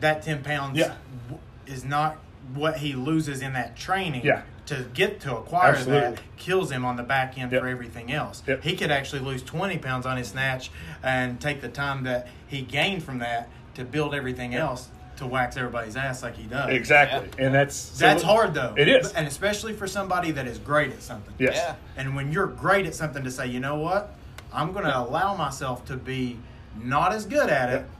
[0.00, 0.92] that ten pounds Yeah.
[1.28, 2.16] w- is not
[2.54, 4.24] what he loses in that training.
[4.24, 4.42] Yeah.
[4.66, 6.10] To get to acquire Absolutely.
[6.16, 7.60] that kills him on the back end Yep.
[7.62, 8.42] for everything else.
[8.46, 8.64] Yep.
[8.64, 10.70] He could actually lose twenty pounds on his snatch
[11.02, 15.56] and take the time that he gained from that to build everything else to wax
[15.56, 16.70] everybody's ass like he does.
[16.70, 18.74] Exactly, and that's so- That's hard though.
[18.76, 19.12] It is.
[19.12, 21.34] and especially for somebody that is great at something.
[21.38, 21.54] Yes.
[21.56, 21.74] Yeah.
[21.96, 24.14] And when you're great at something, to say, you know what,
[24.52, 26.38] I'm going to allow myself to be
[26.82, 27.90] not as good at it, Yep.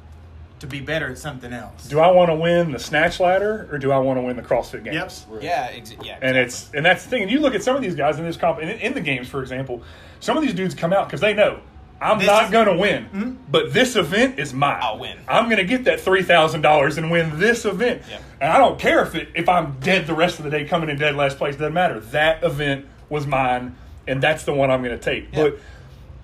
[0.61, 1.87] to be better at something else.
[1.89, 4.43] Do I want to win the snatch ladder or do I want to win the
[4.43, 5.27] CrossFit Games?
[5.31, 5.43] Yep.
[5.43, 5.69] Yeah.
[5.73, 6.19] Ex- yeah.
[6.23, 7.23] And it's and that's the thing.
[7.23, 9.29] And you look at some of these guys in this comp in, in the games,
[9.29, 9.83] for example.
[10.21, 11.61] Some of these dudes come out because they know
[12.01, 13.35] I'm This not going to win, hmm?
[13.51, 14.79] but this event is mine.
[14.83, 15.17] I'll win.
[15.27, 18.03] I'm going to get that three thousand dollars and win this event.
[18.09, 18.23] Yep.
[18.43, 20.91] And I don't care if it if I'm dead the rest of the day, coming
[20.91, 21.57] in dead last place.
[21.57, 21.99] Doesn't matter.
[22.01, 25.29] That event was mine, and that's the one I'm going to take.
[25.33, 25.45] Yeah.
[25.45, 25.59] But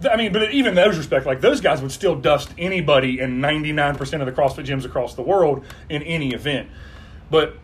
[0.03, 3.41] th- I mean, but even those respect, like those guys would still dust anybody in
[3.41, 6.69] 99% of the CrossFit gyms across the world in any event.
[7.31, 7.57] But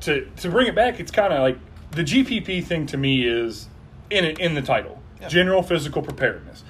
[0.00, 1.58] to to bring it back, it's kind of like
[1.92, 3.68] the GPP thing to me is
[4.10, 5.28] in it, in the title, Yeah.
[5.28, 6.62] general physical preparedness.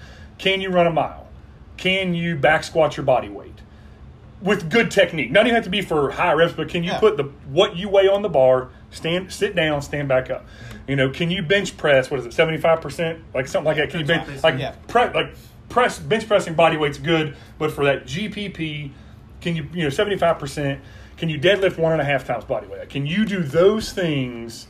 [0.45, 1.27] Can you run a mile?
[1.79, 3.63] Can you back squat your body weight
[4.43, 5.31] with good technique?
[5.31, 6.99] Not even have to be for high reps, but can you Yeah.
[6.99, 10.45] put the what you weigh on the bar, stand, sit down, stand back up?
[10.87, 12.11] You know, can you bench press?
[12.11, 13.21] What is it, seventy five percent?
[13.33, 13.89] Like something like that.
[13.89, 14.73] Can you bench like Yeah.
[14.87, 15.35] pre- like
[15.71, 18.91] press bench pressing body weight's good, but for that GPP,
[19.41, 20.79] can you you know seventy five percent?
[21.17, 22.91] Can you deadlift one and a half times body weight?
[22.91, 24.67] Can you do those things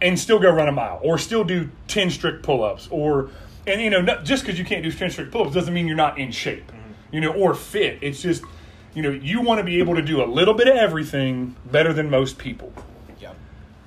[0.00, 3.30] and still go run a mile, or still do ten strict pull ups, or
[3.66, 5.86] and you know not, just because you can't do ten strict pull ups doesn't mean
[5.86, 6.70] you're not in shape,
[7.10, 7.98] you know, or fit.
[8.02, 8.42] It's just
[8.94, 11.92] you know you want to be able to do a little bit of everything better
[11.92, 12.72] than most people.
[13.20, 13.32] Yeah.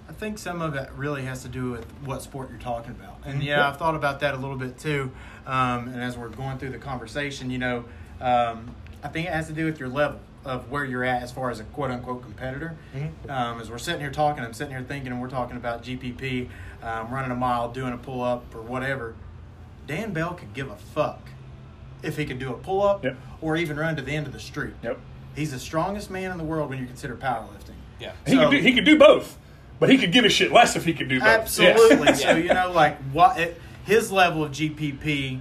[0.08, 3.22] I think some of it really has to do with what sport you're talking about.
[3.22, 3.30] Mm-hmm.
[3.30, 5.12] And yeah, I've thought about that a little bit too.
[5.46, 7.86] Um, and as we're going through the conversation, you know,
[8.22, 11.32] um, I think it has to do with your level of where you're at as
[11.32, 12.78] far as a quote unquote competitor.
[12.96, 13.30] Mm-hmm.
[13.30, 16.50] Um, as we're sitting here talking, I'm sitting here thinking, and we're talking about GPP,
[16.82, 19.16] um, running a mile, doing a pull up, or whatever.
[19.90, 21.20] Dan Bell could give a fuck
[22.04, 23.18] if he could do a pull up Yep.
[23.42, 24.76] or even run to the end of the street.
[24.84, 25.00] Yep.
[25.36, 27.74] He's the strongest man in the world when you consider powerlifting.
[28.00, 28.12] Yeah.
[28.28, 29.38] He So- could do, he could do both,
[29.80, 31.28] but he could give a shit less if he could do both.
[31.28, 32.06] Absolutely.
[32.08, 32.22] Yes.
[32.22, 35.40] So you know, like what it, his level of GPP.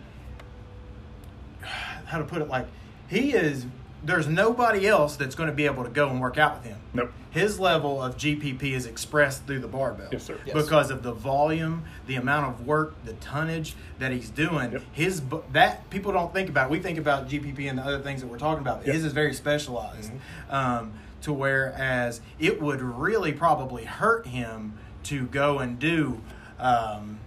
[2.07, 2.49] How to put it?
[2.49, 2.67] Like
[3.09, 3.67] he is.
[4.03, 6.79] There's nobody else that's going to be able to go and work out with him.
[6.95, 7.13] Nope.
[7.31, 10.09] His level of GPP is expressed through the barbell.
[10.11, 10.39] Yes, sir.
[10.47, 10.55] Yes.
[10.55, 14.73] Because of the volume, the amount of work, the tonnage that he's doing.
[14.73, 14.83] Yep.
[14.93, 16.71] His that people don't think about.
[16.71, 18.87] We think about GPP and the other things that we're talking about.
[18.87, 18.95] Yep.
[18.95, 20.13] His is very specialized.
[20.13, 20.55] Mm-hmm.
[20.55, 26.21] Um, to whereas it would really probably hurt him to go and do.
[26.59, 27.19] Um, a mo-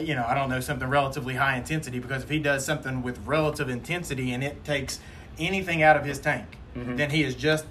[0.00, 3.18] you know, I don't know, something relatively high intensity because if he does something with
[3.26, 5.00] relative intensity and it takes
[5.38, 6.96] anything out of his tank, mm-hmm.
[6.96, 7.66] then he has just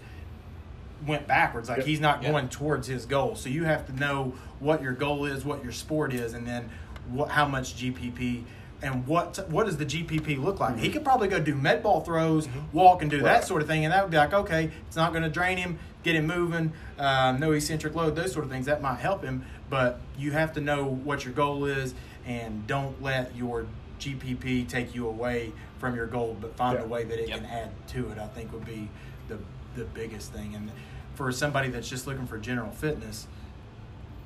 [1.05, 1.69] went backwards.
[1.69, 1.87] Like Yep.
[1.87, 3.35] he's not going towards his goal.
[3.35, 6.69] So you have to know what your goal is, what your sport is, and then
[7.11, 8.43] what, how much GPP
[8.81, 10.77] and what what does the GPP look like.
[10.77, 10.93] He mm-hmm.
[10.93, 12.59] could probably go do med ball throws, mm-hmm.
[12.73, 15.11] walk and do that sort of thing, and that would be like okay, it's not
[15.11, 18.65] going to drain him, get him moving, um, no eccentric load, those sort of things.
[18.65, 21.93] That might help him, but you have to know what your goal is,
[22.25, 23.65] and don't let your
[23.99, 26.85] GPP take you away from your goal, but find Yeah.
[26.85, 27.37] a way that it Yep.
[27.39, 28.17] can add to it.
[28.17, 28.89] I think would be
[29.27, 29.37] the
[29.75, 30.55] the biggest thing.
[30.55, 30.71] And
[31.15, 33.27] for somebody that's just looking for general fitness,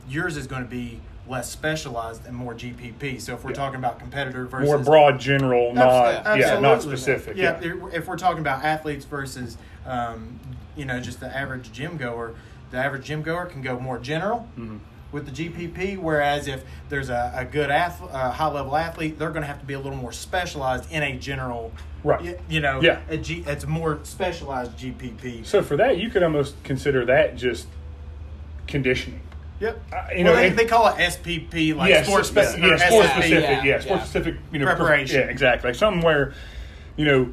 [0.08, 3.20] yours is going to be less specialized and more GPP.
[3.20, 3.56] So if we're Yeah.
[3.56, 7.36] talking about competitor versus More broad, general, not Abs- yeah, not specific.
[7.36, 7.72] Yeah, Yeah.
[7.88, 10.40] if- if we're talking about athletes versus, um,
[10.76, 12.34] you know, just the average gym goer,
[12.72, 14.78] the average gym goer can go more general Mm-hmm.
[15.12, 15.98] With the GPP.
[15.98, 19.60] Whereas if there's a, a good ath- a high level athlete, they're going to have
[19.60, 21.72] to be a little more specialized in a general.
[22.04, 22.22] Right.
[22.22, 23.00] y- You know, Yeah.
[23.10, 25.46] a G, it's more specialized GPP.
[25.46, 27.68] So for that, you could almost consider that just
[28.68, 29.22] conditioning.
[29.60, 29.82] Yep.
[29.92, 32.62] Uh, you well, know, they, they call it SPP, like yes, sports specific.
[32.64, 33.12] yeah, or sports SSP.
[33.18, 34.04] specific, yeah, yeah, sports yeah.
[34.06, 35.20] specific, you know, Preparation.
[35.22, 35.70] Yeah, exactly.
[35.72, 36.34] Like something where,
[36.96, 37.30] you know,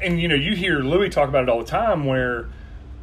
[0.00, 2.46] and you know, you hear Louie talk about it all the time, where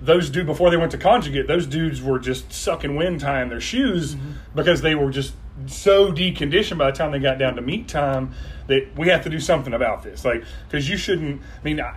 [0.02, 3.62] those dudes before they went to conjugate, those dudes were just sucking wind tying their
[3.62, 4.32] shoes Mm-hmm.
[4.56, 5.34] because they were just
[5.68, 8.34] so deconditioned by the time they got down to meet time
[8.68, 10.26] that we have to do something about this.
[10.26, 11.42] Like, because you shouldn't.
[11.42, 11.96] I mean, I,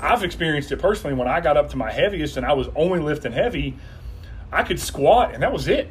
[0.00, 2.98] I've experienced it personally when I got up to my heaviest and I was only
[3.00, 3.76] lifting heavy.
[4.52, 5.90] I could squat and that was it.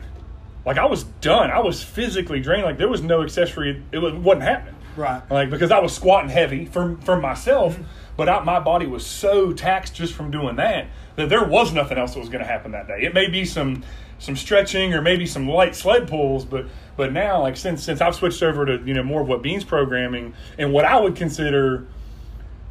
[0.66, 1.50] Like I was done.
[1.52, 2.64] I was physically drained.
[2.64, 3.84] Like there was no accessory.
[3.92, 4.76] It was, wasn't happening.
[4.96, 5.22] Right.
[5.30, 7.78] Like because I was squatting heavy for for myself,
[8.18, 11.98] but I, my body was so taxed just from doing that that there was nothing
[11.98, 13.02] else that was going to happen that day.
[13.04, 13.84] It may be some
[14.18, 16.66] some stretching or maybe some light sled pulls, but
[16.98, 19.64] but now like since since I've switched over to you know more of what Beans
[19.64, 21.88] programming and what I would consider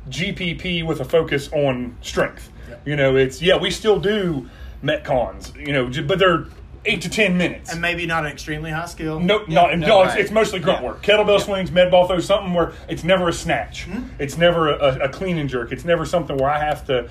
[0.08, 2.50] GPP with a focus on strength.
[2.84, 4.48] You know, it's yeah, we still do
[4.82, 6.46] metcons, you know, but they're
[6.86, 7.72] eight to ten minutes.
[7.72, 9.20] And maybe not an extremely high skill.
[9.20, 10.88] No, no, no, it's, it's mostly grunt Yeah.
[10.88, 11.02] work.
[11.02, 13.84] Kettlebell swings, med ball throws, something where it's never a snatch.
[13.84, 14.04] Hmm?
[14.18, 15.72] It's never a, a clean and jerk.
[15.72, 17.08] It's never something where I have to.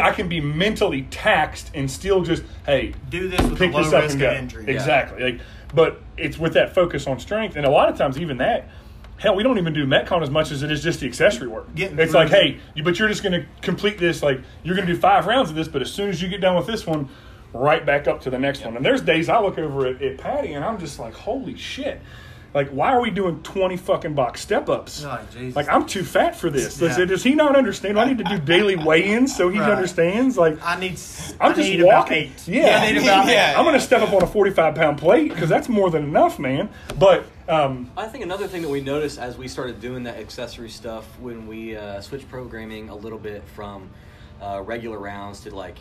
[0.00, 3.82] I can be mentally taxed and still just hey Do this with a pick low
[3.84, 4.64] this up risk of injury.
[4.66, 5.32] Exactly.
[5.32, 5.40] Like,
[5.74, 8.68] but it's with that focus on strength, and a lot of times even that.
[9.18, 11.74] Hell, we don't even do metcon as much as it is just the accessory work.
[11.74, 14.22] Getting it's like, hey, you, but you're just going to complete this.
[14.22, 16.40] Like, you're going to do five rounds of this, but as soon as you get
[16.40, 17.08] done with this one,
[17.52, 18.76] right back up to the next one.
[18.76, 22.00] And there's days I look over at, at Patty and I'm just like, holy shit.
[22.54, 25.02] Like, why are we doing 20 fucking box step ups?
[25.38, 26.78] You're like, I'm too fat for this.
[26.78, 27.04] Does, Yeah.
[27.04, 28.00] does he not understand?
[28.00, 29.70] I need to do daily weigh ins so he Right.
[29.70, 30.38] understands?
[30.38, 30.98] Like, I need.
[31.40, 32.16] I'm I just need about walking.
[32.16, 32.48] eight.
[32.48, 32.78] Yeah.
[32.82, 33.52] I need about Yeah.
[33.52, 33.58] eight.
[33.58, 36.38] I'm going to step up on a 45 pound plate because that's more than enough,
[36.38, 36.70] man.
[36.98, 40.70] But, um, I think another thing that we noticed as we started doing that accessory
[40.70, 43.90] stuff when we uh, switched programming a little bit from
[44.40, 45.76] uh, regular rounds to like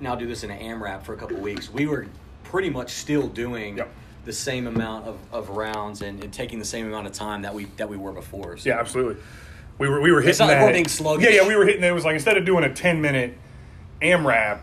[0.00, 2.06] now do this in an AMRAP for a couple weeks, we were
[2.44, 3.90] pretty much still doing Yep.
[4.24, 7.54] the same amount of, of rounds and, and taking the same amount of time that
[7.54, 8.56] we that we were before.
[8.56, 9.22] So yeah, absolutely.
[9.78, 11.24] We were, we were hitting It's not like we're being sluggish.
[11.28, 11.88] Yeah, yeah, we were hitting it.
[11.88, 13.36] It was like instead of doing a 10 minute
[14.00, 14.60] AMRAP,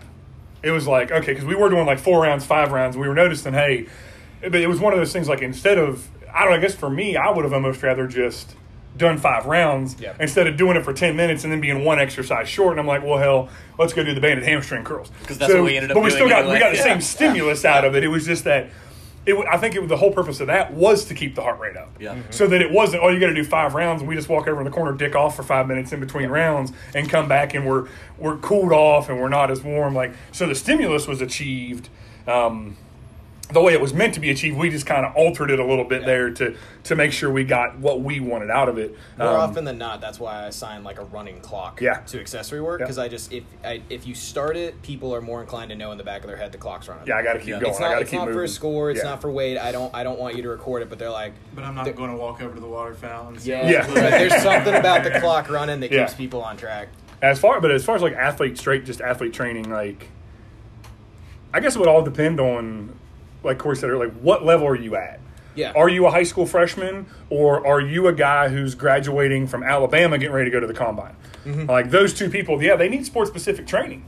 [0.64, 2.96] it was like, okay, because we were doing like four rounds, five rounds.
[2.96, 3.88] And we were noticing, hey,
[4.42, 6.74] but it was one of those things like instead of I don't know, I guess
[6.74, 8.56] for me, I would have almost rather just
[8.96, 10.14] done five rounds Yeah.
[10.20, 12.72] instead of doing it for 10 minutes and then being one exercise short.
[12.74, 15.12] And I'm like, well, hell, let's go do the banded hamstring curls.
[15.26, 16.04] 'Cause that's what we ended up doing.
[16.04, 16.54] But we still got, anyway.
[16.56, 16.84] we got the Yeah.
[16.84, 18.04] same stimulus out of it.
[18.04, 18.70] It was just that.
[19.26, 21.78] It, I think it, the whole purpose of that was to keep the heart rate
[21.78, 21.90] up.
[21.98, 22.14] Yeah.
[22.14, 22.24] Mhm.
[22.30, 24.50] So that it wasn't, oh, you got to do five rounds, and we just walk
[24.50, 27.54] over in the corner, dick off for five minutes in between rounds, and come back,
[27.54, 27.86] and we're
[28.18, 29.96] we're cooled off, and we're not as warm.
[29.96, 31.88] Like so, the stimulus was achieved.
[32.28, 32.76] Um,
[33.54, 35.66] the way it was meant to be achieved, we just kind of altered it a
[35.66, 36.08] little bit Yeah.
[36.08, 38.94] there to to make sure we got what we wanted out of it.
[39.18, 42.00] More Um, often than not, that's why I assign like a running clock Yeah.
[42.08, 42.86] to accessory work Yeah.
[42.86, 45.92] because I just if I, if you start it, people are more inclined to know
[45.92, 47.08] in the back of their head the clock's running.
[47.08, 47.60] yeah, I got to keep Yeah.
[47.60, 47.72] going.
[47.72, 48.40] It's I not, got to it's keep not moving.
[48.40, 48.92] for a score.
[48.92, 49.10] It's Yeah.
[49.12, 49.58] not for weight.
[49.58, 49.94] I don't.
[49.96, 50.90] I don't want you to record it.
[50.90, 53.36] But they're like, But I'm not going to walk over to the water fountain.
[53.36, 53.86] and see yeah, Yeah.
[53.88, 56.00] But there's something about the clock running that Yeah.
[56.06, 56.90] keeps people on track.
[57.22, 60.10] As far, but as far as like athlete straight, just athlete training, like
[61.54, 62.96] I guess it would all depend on,
[63.44, 65.20] like Corey said earlier, like what level are you at?
[65.56, 65.74] Yeah.
[65.76, 70.18] Are you a high school freshman or are you a guy who's graduating from Alabama
[70.18, 71.16] getting ready to go to the combine?
[71.46, 71.70] Mm-hmm.
[71.70, 74.06] Like those two people, yeah, they need sports specific training.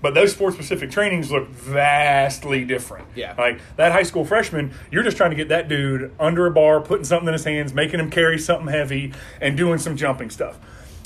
[0.00, 3.08] But those sports specific trainings look vastly different.
[3.16, 3.34] Yeah.
[3.36, 6.80] Like that high school freshman, you're just trying to get that dude under a bar,
[6.80, 10.58] putting something in his hands, making him carry something heavy, and doing some jumping stuff.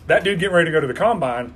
[0.09, 1.55] That dude getting ready to go to the combine,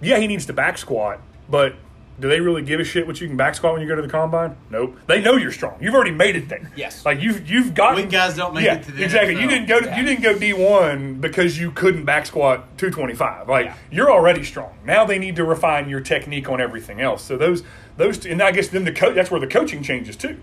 [0.00, 1.74] yeah, he needs to back squat, but
[2.20, 4.02] do they really give a shit what you can back squat when you go to
[4.02, 4.56] the combine?
[4.70, 4.96] Nope.
[5.06, 5.78] They know you're strong.
[5.80, 6.70] You've already made it there.
[6.74, 7.04] Yes.
[7.06, 9.40] Like you've you've got Weak guys don't make yeah, it to the exactly.
[9.40, 9.98] You didn't go to, Yeah.
[9.98, 13.48] you didn't go D one because you couldn't back squat two twenty five.
[13.48, 13.74] Like Yeah.
[13.90, 14.72] you're already strong.
[14.84, 17.22] Now they need to refine your technique on everything else.
[17.22, 17.62] So those
[17.96, 20.38] those and I guess then the coach that's where the coaching changes too.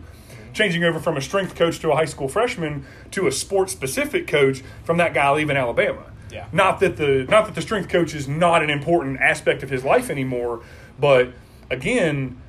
[0.53, 4.25] Changing over from a strength coach to a high school freshman to a sports specific
[4.27, 6.03] coach from that guy leaving Alabama.
[6.31, 6.45] Yeah.
[6.53, 9.83] Not that the not that the strength coach is not an important aspect of his
[9.83, 10.61] life anymore,
[10.97, 11.33] but
[11.69, 12.41] again,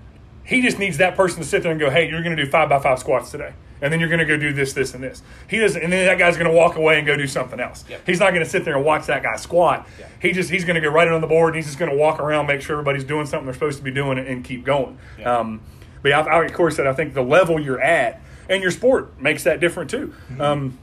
[0.44, 2.50] he just needs that person to sit there and go, "Hey, you're going to do
[2.50, 5.04] five by five squats today." And then you're going to go do this, this, and
[5.04, 5.22] this.
[5.48, 7.84] He doesn't, and then that guy's going to walk away and go do something else.
[7.90, 8.06] Yep.
[8.06, 9.86] He's not going to sit there and watch that guy squat.
[10.00, 10.06] Yeah.
[10.18, 11.90] He just he's going to go right it on the board, and he's just going
[11.90, 14.64] to walk around, make sure everybody's doing something they're supposed to be doing, and keep
[14.64, 14.98] going.
[15.18, 15.38] Yeah.
[15.38, 15.60] Um,
[16.02, 18.70] but yeah, I, I, of course, said I think the level you're at and your
[18.70, 20.14] sport makes that different too.
[20.38, 20.78] Um,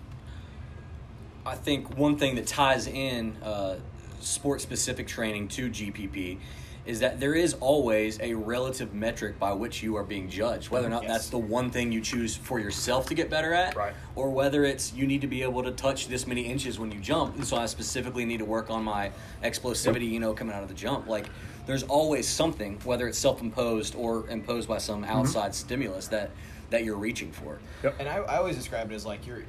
[1.45, 3.75] I think one thing that ties in uh,
[4.21, 6.37] sport specific training to GPP
[6.85, 10.87] is that there is always a relative metric by which you are being judged, whether
[10.87, 11.11] or not Yes.
[11.11, 13.93] that's the one thing you choose for yourself to get better at, Right.
[14.15, 16.99] or whether it's you need to be able to touch this many inches when you
[16.99, 19.11] jump, and so I specifically need to work on my
[19.43, 21.07] explosivity, you know, coming out of the jump.
[21.07, 21.29] Like,
[21.65, 25.11] there's always something, whether it's self imposed or imposed by some mm-hmm.
[25.11, 26.31] outside stimulus that
[26.69, 27.59] that you're reaching for.
[27.99, 29.43] And I, I always describe it as like you're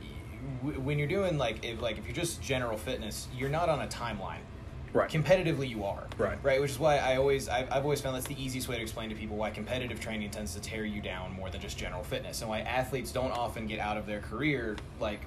[0.62, 3.87] when you're doing like if like if you're just general fitness, you're not on a
[3.87, 4.40] timeline.
[4.94, 5.11] Right.
[5.11, 6.04] Competitively, you are.
[6.16, 6.38] Right.
[6.42, 6.61] Right.
[6.61, 9.11] Which is why I always I've, I've always found that's the easiest way to explain
[9.11, 12.40] to people why competitive training tends to tear you down more than just general fitness,
[12.40, 15.20] and why athletes don't often get out of their career like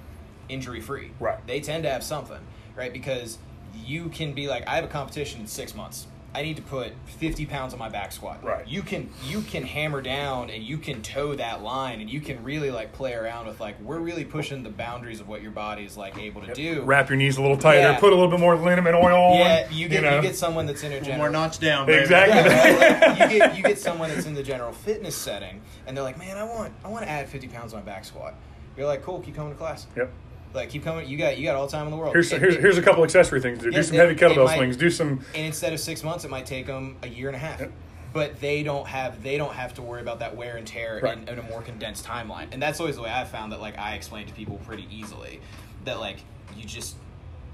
[0.48, 1.12] injury free.
[1.20, 1.46] Right.
[1.46, 2.40] They tend to have something.
[2.78, 2.94] Right.
[2.94, 3.38] Because
[3.86, 6.08] you can be like, I have a competition in six months.
[6.38, 8.44] I need to put 50 pounds on my back squat.
[8.44, 8.68] Right.
[8.68, 12.44] You can you can hammer down and you can toe that line and you can
[12.44, 15.84] really like play around with like we're really pushing the boundaries of what your body
[15.84, 16.84] is like able to do.
[16.84, 18.00] wrap your knees a little tighter, Yeah.
[18.00, 19.40] put a little bit more liniment oil on.
[19.40, 20.22] Yeah, you get you, know.
[20.22, 22.02] get someone that's in a general more notch down, baby.
[22.04, 22.38] Exactly.
[22.52, 23.20] yeah, right?
[23.20, 26.20] Like, you get you get someone that's in the general fitness setting and they're like,
[26.20, 28.36] man, I want I want to add 50 pounds on my back squat.
[28.78, 29.88] You're like, cool, keep coming to class.
[29.96, 30.12] Yep.
[30.54, 31.08] Like keep coming.
[31.08, 32.14] You got you got all the time in the world.
[32.14, 33.72] Here's, And- here's, here's a couple accessory things to do.
[33.72, 34.78] Yeah, do some it- heavy kettlebell might- swings.
[34.78, 35.24] Do some.
[35.36, 37.60] and instead of six months, it might take them a year and a half.
[37.60, 37.72] Yep.
[38.14, 41.18] But they don't have they don't have to worry about that wear and tear Right.
[41.18, 42.48] in, in a more condensed timeline.
[42.52, 45.42] And that's always the way I've found that like I explain to people pretty easily
[45.86, 46.18] that like
[46.56, 46.96] you just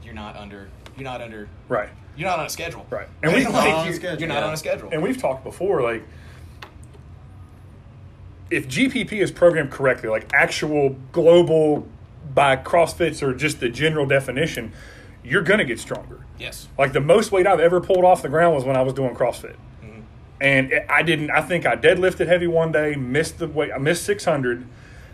[0.03, 1.89] you're not under you're not under Right.
[2.15, 2.85] you're not on a schedule.
[2.89, 3.07] Right.
[3.23, 4.47] And we- Like, Not on you're, schedule, you're not yeah.
[4.47, 4.89] on a schedule.
[4.91, 6.03] And we've talked before, like,
[8.51, 11.87] if GPP is programmed correctly, like actual global
[12.33, 14.73] by CrossFits or just the general definition,
[15.23, 16.25] you're going to get stronger.
[16.37, 16.67] yes.
[16.77, 19.15] Like the most weight I've ever pulled off the ground was when I was doing
[19.15, 19.55] CrossFit.
[19.83, 20.01] Mm-hmm.
[20.41, 24.03] And I didn't, I think I deadlifted heavy one day, missed the weight, I missed
[24.03, 24.65] 600.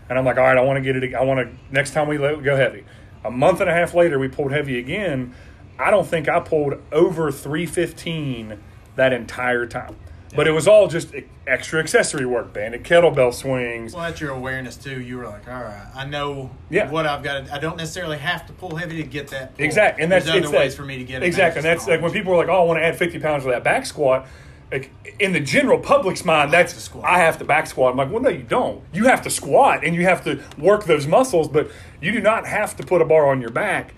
[0.08, 2.08] And I'm like, all right, I want to get it, I want to, next time
[2.08, 2.84] we go heavy.
[3.24, 5.34] A month and a half later, we pulled heavy again.
[5.78, 8.58] I don't think I pulled over 315
[8.96, 9.96] that entire time.
[10.34, 13.92] But it was all just e- extra accessory work, banded kettlebell swings.
[13.94, 15.00] Well, that's your awareness too.
[15.00, 16.88] You were like, all right, I know Yeah.
[16.88, 17.46] what I've got.
[17.46, 19.56] To, I don't necessarily have to pull heavy to get that.
[19.56, 19.64] Pull.
[19.64, 21.26] Exactly, and that's There's it's other ways that- for me to get it.
[21.26, 21.58] exactly.
[21.58, 23.50] And that's like when people are like, "Oh, I want to add fifty pounds to
[23.50, 24.26] that back squat."
[24.70, 27.04] Like in the general public's mind, that's to squat.
[27.04, 27.90] I have to back squat.
[27.90, 28.82] I'm like, well, no, you don't.
[28.92, 32.46] You have to squat and you have to work those muscles, but you do not
[32.46, 33.94] have to put a bar on your back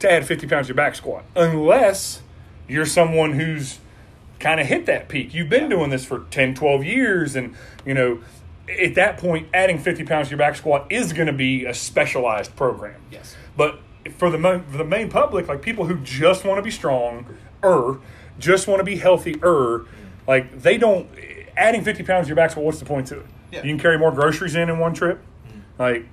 [0.00, 2.22] to add fifty pounds to your back squat, unless
[2.66, 3.78] you're someone who's
[4.38, 5.34] kind of hit that peak.
[5.34, 8.20] You've been doing this for 10, 12 years, and you know.
[8.68, 11.72] at that point, adding 50 pounds to your back squat is going to be a
[11.72, 13.00] specialized program.
[13.12, 13.36] Yes.
[13.56, 13.78] But
[14.18, 17.26] for the mo- for the main public, like people who just want to be strong,
[17.62, 17.98] er,
[18.40, 19.86] just want to be healthy, er,
[20.26, 21.08] like they don't.
[21.56, 23.26] Adding 50 pounds to your back squat, what's the point to it?
[23.52, 23.62] Yeah.
[23.62, 25.20] You can carry more groceries in in one trip.
[25.78, 26.06] Like,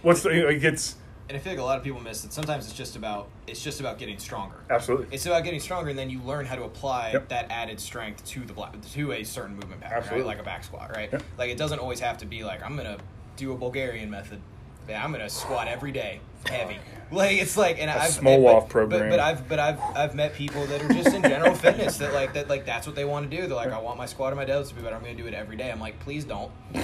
[0.00, 0.30] what's the?
[0.30, 0.96] Like it's
[1.32, 3.64] And I feel like a lot of people miss that sometimes it's just about it's
[3.64, 4.56] just about getting stronger.
[4.68, 5.06] absolutely.
[5.10, 7.28] It's about getting stronger, and then you learn how to apply Yep.
[7.30, 10.24] that added strength to the bla- to a certain movement pattern, Absolutely.
[10.24, 10.36] right?
[10.36, 11.10] Like a back squat, right?
[11.10, 11.22] Yep.
[11.38, 12.98] Like it doesn't always have to be like I'm gonna
[13.38, 14.42] do a Bulgarian method.
[14.88, 16.78] Yeah, I'm gonna squat every day, heavy.
[17.10, 19.00] Like it's like, and I've Smolov but, program.
[19.02, 22.14] But, but I've but I've I've met people that are just in general fitness that
[22.14, 23.46] like that like that's what they want to do.
[23.46, 24.96] They're like, I want my squat and my deadlifts to be better.
[24.96, 25.70] I'm gonna do it every day.
[25.70, 26.50] I'm like, please don't.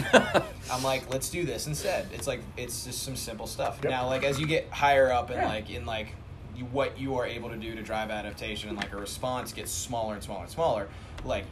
[0.70, 2.09] I'm like, let's do this instead.
[2.12, 3.78] It's like it's just some simple stuff.
[3.82, 3.90] Yep.
[3.90, 5.49] Now, like as you get higher up and Yeah.
[5.49, 6.09] like in like
[6.55, 9.70] you, what you are able to do to drive adaptation and like a response gets
[9.70, 10.88] smaller and smaller and smaller,
[11.24, 11.44] like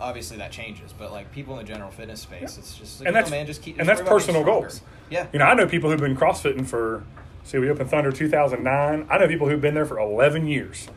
[0.00, 0.92] obviously that changes.
[0.96, 3.62] But like people in the general fitness space, it's just like, and that's man, just
[3.62, 4.82] keep and that's worry about getting personal goals.
[5.10, 7.04] Yeah, You know, I know people who've been CrossFitting for.
[7.44, 9.06] See, we opened Thunder 2009.
[9.10, 10.88] I know people who've been there for 11 years,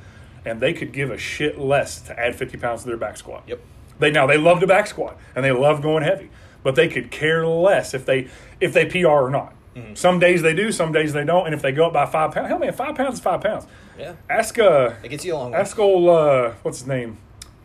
[0.46, 3.44] and they could give a shit less to add 50 pounds to their back squat.
[3.48, 3.60] Yep.
[4.00, 6.30] They now they love to back squat and they love going heavy,
[6.64, 8.28] but they could care less if they
[8.60, 9.54] if they PR or not.
[9.76, 9.96] Mm-hmm.
[9.96, 12.32] Some days they do, some days they don't, and if they go up by five
[12.32, 13.66] pounds, hell man, five pounds is five pounds.
[13.98, 14.14] yeah.
[14.30, 15.58] Ask uh, It gets you a long way.
[15.58, 17.18] ask old uh, what's his name?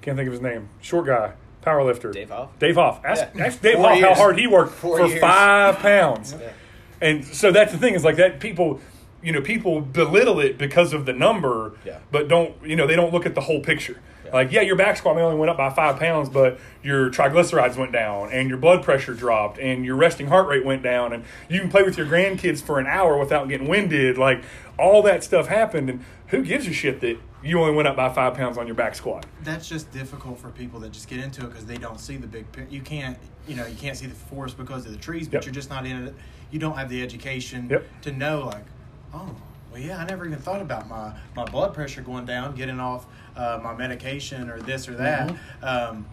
[0.03, 0.69] Can't think of his name.
[0.81, 1.33] Short guy,
[1.63, 2.11] power lifter.
[2.13, 2.59] Dave Hoff?
[2.59, 3.05] Dave Hoff.
[3.05, 3.45] Ask, Yeah.
[3.47, 5.21] ask Dave Four Hoff how hard he worked Four for years.
[5.21, 6.35] five pounds.
[6.41, 6.49] Yeah.
[7.01, 8.81] And so that's the thing is like that people,
[9.23, 11.99] you know, people belittle it because of the number, Yeah.
[12.11, 13.97] but don't, you know, they don't look at the whole picture.
[14.25, 14.33] Yeah.
[14.33, 17.77] Like, yeah, your back squat may only went up by five pounds, but your triglycerides
[17.77, 21.25] went down and your blood pressure dropped and your resting heart rate went down and
[21.49, 24.19] you can play with your grandkids for an hour without getting winded.
[24.19, 24.43] Like,
[24.79, 25.89] all that stuff happened.
[25.91, 28.75] And who gives a shit that you only went up by five pounds on your
[28.77, 29.27] back squat?
[29.45, 32.27] That's just difficult for people that just get into it because they don't see the
[32.27, 32.73] big picture.
[32.75, 33.17] You can't,
[33.47, 35.45] you know, you can't see the forest because of the trees, but Yep.
[35.47, 36.15] you're just not in it.
[36.51, 37.85] You don't have the education Yep.
[38.03, 38.65] to know, like,
[39.15, 39.35] oh,
[39.71, 43.07] well, yeah, I never even thought about my my blood pressure going down, getting off
[43.37, 45.29] uh, my medication or this or that.
[45.29, 45.65] Mm-hmm.
[45.65, 46.07] Um,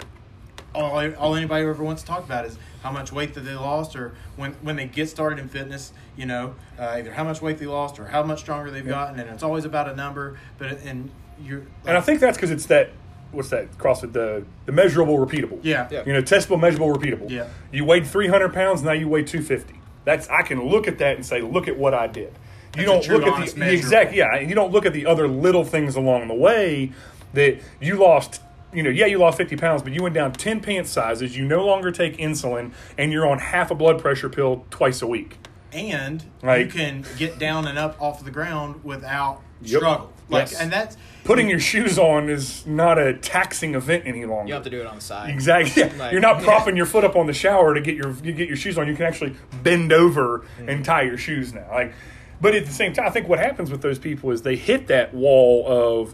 [0.75, 3.95] all, all anybody ever wants to talk about is how much weight that they lost,
[3.95, 7.57] or when when they get started in fitness, you know, uh, either how much weight
[7.57, 10.37] they lost or how much stronger they've gotten, and it's always about a number.
[10.57, 11.09] But and
[11.41, 12.91] you're, And I think that's because it's that,
[13.31, 15.59] what's that, CrossFit, the, the measurable, repeatable.
[15.63, 16.03] yeah, Yeah.
[16.05, 17.29] You know, testable, measurable, repeatable.
[17.29, 17.47] Yeah.
[17.73, 19.81] You weighed 300 pounds, now you weigh 250.
[20.05, 22.31] That's I can look at that and say, look at what I did.
[22.77, 23.75] You That's don't true, look at honest the measure.
[23.75, 26.91] exact yeah, and you don't look at the other little things along the way
[27.33, 28.41] that you lost.
[28.75, 31.35] You know, yeah, you lost 50 pounds, but you went down 10 pant sizes.
[31.37, 35.07] You no longer take insulin, and you're on half a blood pressure pill twice a
[35.07, 35.37] week.
[35.73, 39.79] and you can get down and up off the ground without Yep.
[39.79, 40.13] struggle.
[40.29, 40.61] Like, Yes.
[40.61, 40.95] and that's
[41.25, 44.47] Putting your shoes on is not a taxing event any longer.
[44.47, 45.29] You have to do it on the side.
[45.31, 45.81] Exactly.
[45.83, 45.89] Yeah.
[45.97, 48.47] Like- You're not propping your foot up on the shower to get your you get
[48.47, 48.87] your shoes on.
[48.87, 50.69] You can actually bend over Mm.
[50.69, 51.65] and tie your shoes now.
[51.71, 51.93] Like,
[52.39, 54.87] but at the same time, I think what happens with those people is they hit
[54.87, 56.13] that wall of,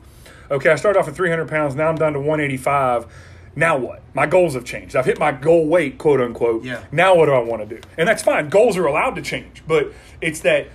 [0.52, 1.76] okay, I started off at 300 pounds.
[1.76, 3.08] Now I'm down to 185.
[3.56, 4.02] Now what?
[4.14, 4.96] My goals have changed.
[4.96, 6.64] I've hit my goal weight, quote unquote.
[6.64, 6.84] Yeah.
[6.92, 7.82] Now what do I want to do?
[7.98, 8.50] And that's fine.
[8.50, 9.92] Goals are allowed to change, but
[10.22, 10.68] it's that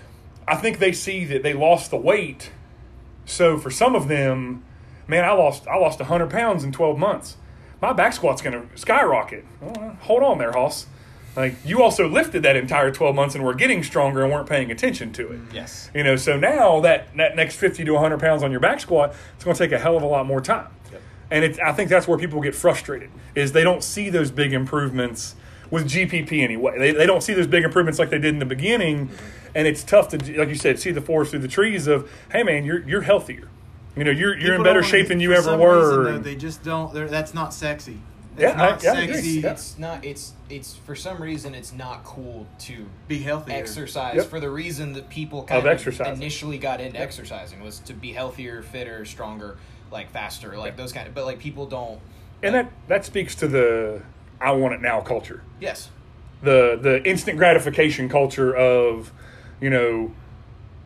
[0.49, 2.51] I think they see that they lost the weight.
[3.24, 4.64] So for some of them,
[5.07, 7.37] man, I lost I lost 100 pounds in 12 months.
[7.81, 9.45] My back squat's going to skyrocket.
[9.61, 10.87] Well, hold on there, Hoss.
[11.37, 14.70] Like you also lifted that entire 12 months and were getting stronger and weren't paying
[14.70, 15.41] attention to it.
[15.53, 15.91] Yes.
[15.95, 19.14] You know, so now that that next 50 to 100 pounds on your back squat,
[19.34, 20.68] it's going to take a hell of a lot more time.
[21.30, 24.53] And it's, I think that's where people get frustrated is they don't see those big
[24.53, 25.34] improvements
[25.70, 26.78] with GPP anyway.
[26.78, 29.11] They, they don't see those big improvements like they did in the beginning,
[29.55, 31.89] and it's tough to, like you said, see the forest through the trees.
[31.89, 33.49] Of hey, man, you're you're healthier.
[33.97, 36.03] You know, you're you're in better shape than you ever were.
[36.03, 36.93] reason, though, they just don't.
[36.95, 37.99] That's not sexy.
[38.39, 39.28] Yeah, It's not I- yeah, sexy.
[39.41, 39.51] Yeah.
[39.53, 40.05] It's not.
[40.05, 43.53] It's it's for some reason it's not cool to Be healthy.
[43.53, 44.26] exercise Yep.
[44.26, 46.14] for the reason that people kind of, exercising.
[46.14, 49.57] initially got into exercising was to be healthier, fitter, stronger,
[49.91, 51.14] like faster, like those kind of.
[51.14, 51.99] But like people don't.
[52.43, 54.03] and that that speaks to the
[54.41, 55.43] I want it now culture.
[55.61, 55.89] Yes.
[56.43, 59.11] the the instant gratification culture of
[59.61, 60.12] you know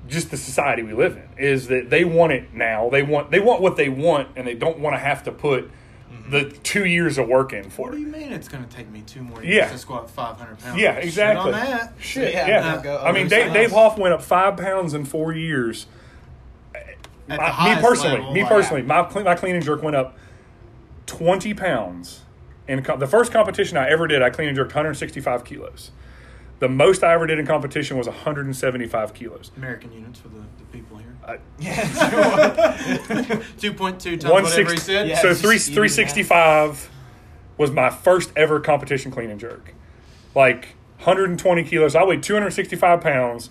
[0.08, 3.40] just the society we live in is that they want it now they want they
[3.40, 5.68] want what they want and they don't want to have to put
[6.28, 9.02] the two years of working for What do you mean it's going to take me
[9.06, 9.68] two more years Yeah.
[9.70, 10.80] to squat 500 pounds?
[10.80, 11.92] yeah Shit exactly on that.
[12.00, 15.04] shit Yeah, yeah, no, go i mean dave, dave hoff went up five pounds in
[15.04, 15.86] four years
[17.28, 20.16] My- me personally level, me like- personally my, cle- my clean and jerk went up
[21.06, 22.22] 20 pounds
[22.68, 25.90] in co- the first competition i ever did i clean and jerked 165 kilos
[26.58, 30.64] the most i ever did in competition was 175 kilos American units for the, the
[30.72, 31.09] people here.
[31.26, 31.84] I- Yeah.
[33.58, 34.78] 2.2 times One whatever he sixty.
[34.78, 35.18] said.
[35.18, 36.90] so three three sixty five
[37.58, 39.74] was my first ever competition clean and jerk.
[40.34, 41.94] like 120 kilos.
[41.96, 43.48] I weighed 265 pounds,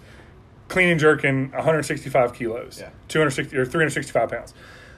[0.68, 2.78] clean and jerking 165 kilos.
[2.80, 2.90] Yeah.
[3.08, 4.54] 260 or 365 pounds.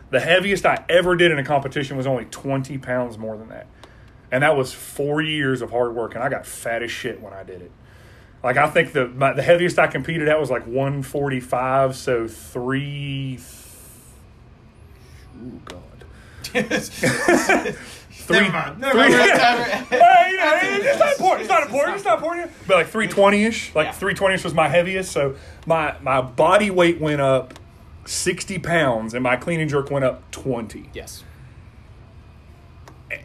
[0.09, 3.67] The heaviest I ever did in a competition was only 20 pounds more than that.
[4.33, 7.31] And that was four years of hard work, and I got fat as shit when
[7.33, 7.71] I did it.
[8.43, 13.39] Like I think the my, the heaviest I competed at was like 145, so three.
[15.43, 15.77] Ooh God.
[16.43, 16.61] Three,
[18.39, 18.79] Never mind.
[18.79, 19.87] Never three- mind.
[20.01, 21.41] Hey, you know, it's not important.
[21.41, 21.95] It's not important.
[21.95, 22.51] It's not important.
[22.67, 23.91] But like 320 ish, like Yeah.
[23.91, 25.11] 320 ish was my heaviest.
[25.11, 25.35] So
[25.65, 27.53] my my body weight went up
[28.05, 30.89] 60 pounds, and my clean and jerk went up 20.
[30.93, 31.23] Yes.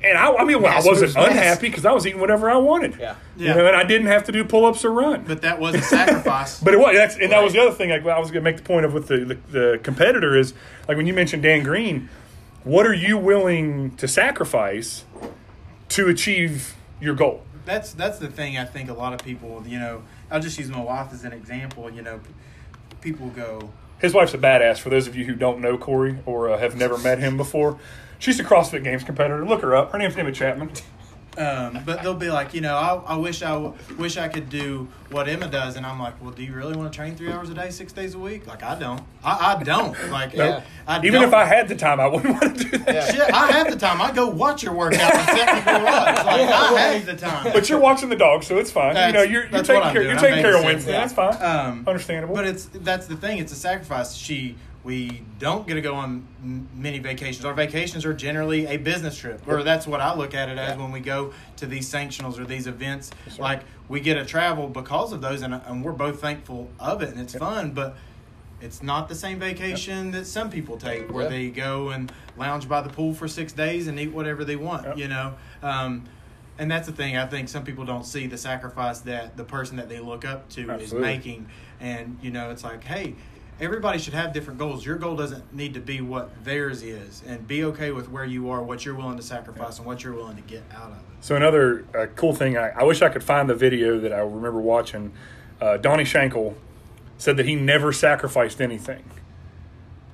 [0.05, 2.97] And I, I mean, well, I wasn't unhappy because I was eating whatever I wanted.
[2.99, 3.15] Yeah.
[3.37, 3.55] You Yeah.
[3.55, 5.25] know, and I didn't have to do pull ups or run.
[5.27, 6.61] But that was a sacrifice.
[6.65, 7.91] But it was, that's, and that was the other thing.
[7.91, 10.55] Like, I was going to make the point of with the, the the competitor is
[10.89, 12.09] like when you mentioned Dan Green,
[12.65, 15.05] what are you willing to sacrifice
[15.91, 17.43] to achieve your goal?
[17.65, 18.57] that's that's the thing.
[18.57, 21.33] I think a lot of people, you know, I'll just use my wife as an
[21.33, 21.91] example.
[21.91, 22.21] You know,
[23.01, 24.79] people go, His wife's a badass.
[24.79, 27.79] For those of you who don't know Corey or uh, have never met him before,
[28.19, 29.45] she's a CrossFit Games competitor.
[29.47, 29.93] Look her up.
[29.93, 30.71] Her name's Emma Chapman.
[31.39, 34.49] um, but they'll be like, you know, I, I wish I w- wish I could
[34.49, 37.31] do what Emma does, and I'm like, well, do you really want to train three
[37.31, 38.47] hours a day, six days a week?
[38.47, 39.03] Like I don't.
[39.23, 40.11] I, I don't.
[40.11, 40.63] Like Yeah.
[40.87, 41.25] I Even don't.
[41.25, 42.95] if I had the time, I wouldn't want to do that.
[42.95, 43.13] Yeah.
[43.27, 44.01] Shit, I have the time.
[44.01, 45.85] I go watch your workout and technical runs.
[45.85, 47.53] Like I have the time.
[47.53, 48.97] But you're watching the dog, so it's fine.
[49.09, 50.05] you know, you're, you're that's taking I'm care.
[50.05, 50.07] doing.
[50.17, 50.67] You're I'm taking care of babysitting.
[50.67, 50.93] Winston.
[50.95, 51.01] Yeah.
[51.01, 51.43] That's fine.
[51.43, 52.35] Um, Understandable.
[52.35, 53.37] But it's that's the thing.
[53.39, 54.15] It's a sacrifice.
[54.15, 54.57] She
[54.87, 56.25] we don't get to go on
[56.73, 57.45] many vacations.
[57.45, 60.79] Our vacations are generally a business trip, or that's what I look at it as
[60.79, 63.11] when we go to these sanctionals or these events.
[63.37, 67.09] like we get to travel because of those, and, and we're both thankful of it,
[67.09, 67.73] and it's fun.
[67.73, 67.97] But
[68.61, 71.31] it's not the same vacation that some people take, where Yep.
[71.33, 74.87] they go and lounge by the pool for six days and eat whatever they want.
[74.87, 74.99] Yep.
[74.99, 75.35] You know.
[75.65, 76.05] Um,
[76.59, 77.17] and that's the thing.
[77.17, 80.49] I think some people don't see the sacrifice that the person that they look up
[80.51, 81.49] to is making.
[81.81, 83.17] And you know, it's like, hey,
[83.61, 84.85] everybody should have different goals.
[84.85, 88.51] Your goal doesn't need to be what theirs is, and be okay with where you
[88.51, 91.05] are, what you're willing to sacrifice, and what you're willing to get out of it.
[91.21, 94.19] So another uh, cool thing, I, I wish I could find the video that I
[94.19, 95.13] remember watching.
[95.61, 96.55] Uh, Donny Shankle
[97.19, 99.05] said that he never sacrificed anything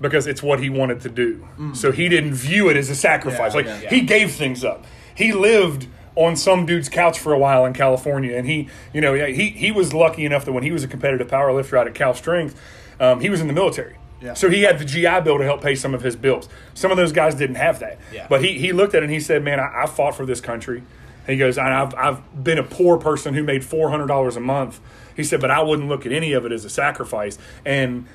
[0.01, 1.47] because it's what he wanted to do.
[1.75, 3.55] So he didn't view it as a sacrifice.
[3.55, 3.91] Yeah, like yeah.
[3.91, 4.85] he gave things up.
[5.15, 9.15] He lived on some dude's couch for a while in California, and he, you know,
[9.15, 11.95] he he was lucky enough that when he was a competitive power lifter out at
[11.95, 12.61] Cal Strength,
[13.01, 13.97] um, he was in the military.
[14.21, 14.35] Yeah.
[14.35, 16.49] So he had the GI Bill to help pay some of his bills.
[16.75, 17.99] Some of those guys didn't have that.
[18.13, 18.27] Yeah.
[18.29, 20.41] But he, he looked at it and he said, Man, I, I fought for this
[20.41, 20.85] country.
[21.27, 24.81] He goes, I've, I've been a poor person who made $400 a month.
[25.15, 27.39] He said, but I wouldn't look at any of it as a sacrifice.
[27.65, 28.07] And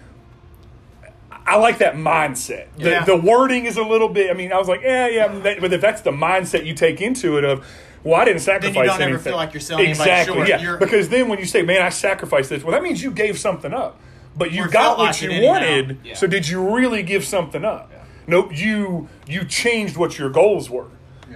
[1.45, 2.67] I like that mindset.
[2.77, 3.05] The, Yeah.
[3.05, 5.27] the wording is a little bit, I mean, I was like, yeah, yeah.
[5.59, 7.65] But if that's the mindset you take into it of,
[8.03, 10.61] well, I didn't sacrifice don't ever feel like you're selling exactly, yeah.
[10.61, 13.39] You're- because then when you say, man, I sacrificed this, well, that means you gave
[13.39, 13.99] something up.
[14.37, 15.99] But you Or got what like you wanted.
[16.03, 16.13] Yeah.
[16.15, 17.91] So did you really give something up?
[18.27, 18.55] Nope.
[18.55, 20.87] You you changed what your goals were.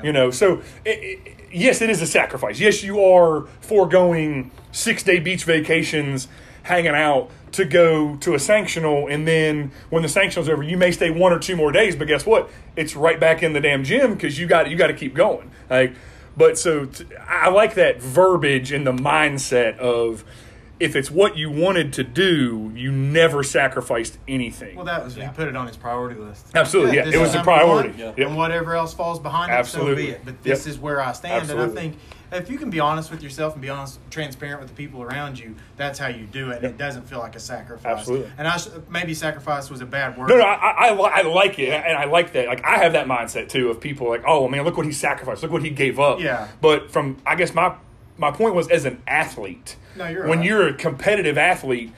[0.04, 0.32] You know.
[0.32, 1.20] So i i
[1.52, 2.60] yes, it is a sacrifice.
[2.60, 6.28] Yes, you are foregoing six day beach vacations,
[6.64, 10.92] hanging out to go to a sanctional, and then when the sanctional's over, you may
[10.92, 11.96] stay one or two more days.
[11.96, 12.50] But guess what?
[12.76, 15.52] It's right back in the damn gym because you got you got to keep going.
[15.70, 15.94] Like,
[16.38, 20.24] but so t- I like that verbiage and the mindset of
[20.82, 24.76] if it's what you wanted to do, you never sacrificed anything.
[24.76, 26.48] Well, that was he put it on his priority list.
[26.56, 27.06] Absolutely, yeah.
[27.06, 27.90] this It is was a priority.
[27.90, 28.18] one, Yep.
[28.18, 30.06] and whatever else falls behind it, so Absolutely.
[30.08, 30.22] be it.
[30.26, 30.72] But this Yep.
[30.74, 31.98] is where I stand, and I think
[32.32, 35.38] if you can be honest with yourself and be honest, transparent with the people around
[35.38, 36.56] you, that's how you do it.
[36.56, 36.72] And Yep.
[36.72, 38.00] it doesn't feel like a sacrifice.
[38.00, 38.32] Absolutely.
[38.38, 40.30] And I sh- maybe sacrifice was a bad word.
[40.30, 42.48] No, no, I, I, I, I like it, and I like that.
[42.48, 45.44] Like I have that mindset too of people like, oh man, look what he sacrificed,
[45.44, 46.20] look what he gave up.
[46.20, 46.48] Yeah.
[46.62, 47.76] But from, I guess my
[48.22, 49.76] my point was as an athlete.
[49.98, 50.48] No, you're when right.
[50.48, 51.92] you're a competitive athlete,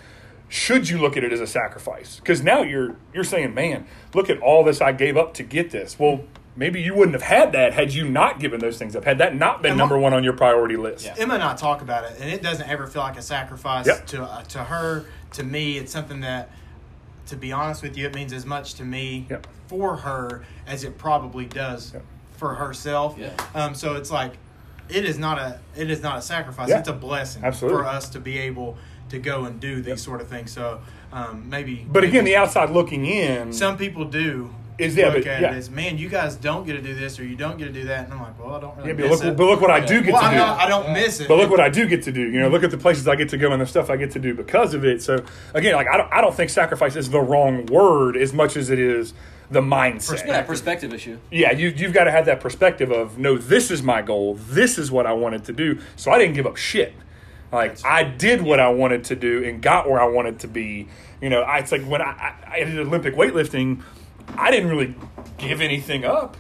[0.50, 2.16] should you look at it as a sacrifice?
[2.18, 5.70] Because now you're you're saying, man, look at all this I gave up to get
[5.70, 6.00] this.
[6.00, 6.22] Well.
[6.56, 9.06] Maybe you wouldn't have had that had you not given those things up.
[9.06, 11.04] Had that not been And number one on your priority list.
[11.04, 11.16] Yeah.
[11.18, 14.06] Emma and I talk about it, and it doesn't ever feel like a sacrifice Yep.
[14.06, 15.06] to uh, to her.
[15.32, 16.52] To me, it's something that,
[17.26, 19.48] to be honest with you, it means as much to me Yep.
[19.66, 22.04] for her as it probably does Yep.
[22.34, 23.16] for herself.
[23.18, 23.32] Yeah.
[23.56, 24.34] Um, so it's like,
[24.90, 26.70] it is not a it is not a sacrifice.
[26.70, 26.80] Yeah.
[26.80, 27.82] It's a blessing Absolutely.
[27.82, 28.78] for us to be able
[29.10, 30.52] to go and do these sort of things.
[30.52, 30.82] So
[31.12, 31.86] um, maybe.
[31.90, 34.54] But again, the outside looking in, some people do.
[34.80, 35.52] Is- yeah, look but- at yeah.
[35.52, 37.72] it as man, you guys don't get to do this or you don't get to
[37.72, 39.38] do that, and I'm like, well, I don't really yeah, but look, it.
[39.38, 40.38] but look what I do get well, to I'm do.
[40.40, 41.28] not, I don't miss it.
[41.28, 42.22] But look what I do get to do.
[42.22, 44.10] You know, look at the places I get to go and the stuff I get
[44.12, 45.04] to do because of it.
[45.04, 45.24] So
[45.54, 48.72] again, like I don't, I don't think sacrifice is the wrong word as much as
[48.72, 49.14] it is
[49.54, 50.26] the mindset.
[50.26, 51.20] Yeah, perspective issue.
[51.32, 54.36] Yeah, you, you've got to have that perspective of no, this is my goal.
[54.36, 55.80] This is what I wanted to do.
[55.96, 56.94] So I didn't give up shit.
[57.52, 60.88] Like I did what I wanted to do and got where I wanted to be.
[61.22, 63.82] You know, I, it's like when I, I, I did Olympic weightlifting,
[64.36, 64.96] I didn't really
[65.38, 66.36] give anything up.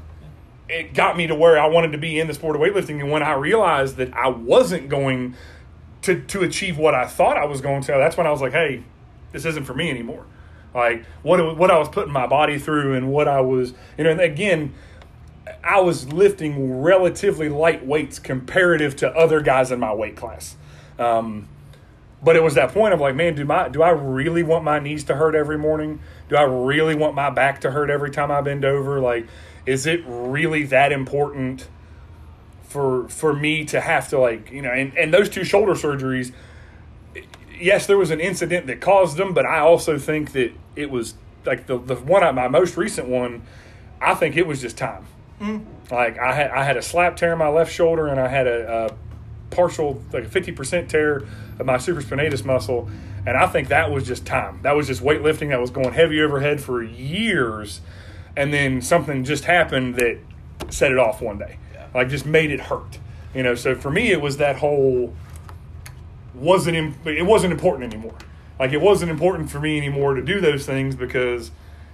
[0.68, 3.00] It got me to where I wanted to be in the sport of weightlifting.
[3.00, 5.36] And when I realized that I wasn't going
[6.02, 8.54] to to achieve what I thought I was going to, that's when I was like,
[8.54, 8.84] hey,
[9.32, 10.26] this isn't for me anymore.
[10.74, 14.12] Like what what I was putting my body through and what I was, you know,
[14.12, 14.74] and again,
[15.64, 20.56] I was lifting relatively light weights comparative to other guys in my weight class.
[20.98, 21.48] Um,
[22.24, 24.80] but it was that point of like, man, do my do I really want my
[24.80, 26.00] knees to hurt every morning?
[26.30, 29.00] Do I really want my back to hurt every time I bend over?
[29.00, 29.28] Like,
[29.66, 31.68] is it really that important
[32.64, 34.72] for for me to have to like you know?
[34.72, 36.32] And and those two shoulder surgeries,
[37.64, 41.16] yes, there was an incident that caused them, but I also think that it was
[41.46, 43.44] like the the one my most recent one.
[44.02, 45.06] I think it was just time.
[45.40, 45.66] Mm.
[45.90, 48.48] Like I had I had a slap tear in my left shoulder, and I had
[48.48, 51.24] a, a partial like a fifty percent tear
[51.58, 52.90] of my supraspinatus muscle,
[53.26, 54.60] and I think that was just time.
[54.64, 57.82] That was just weightlifting that was going heavy overhead for years,
[58.36, 60.20] and then something just happened that
[60.70, 61.58] set it off one day.
[61.94, 63.00] Like just made it hurt.
[63.34, 65.14] You know, so for me it was that whole
[66.34, 68.16] wasn't im- it wasn't important anymore.
[68.60, 71.52] Like it wasn't important for me anymore to do those things because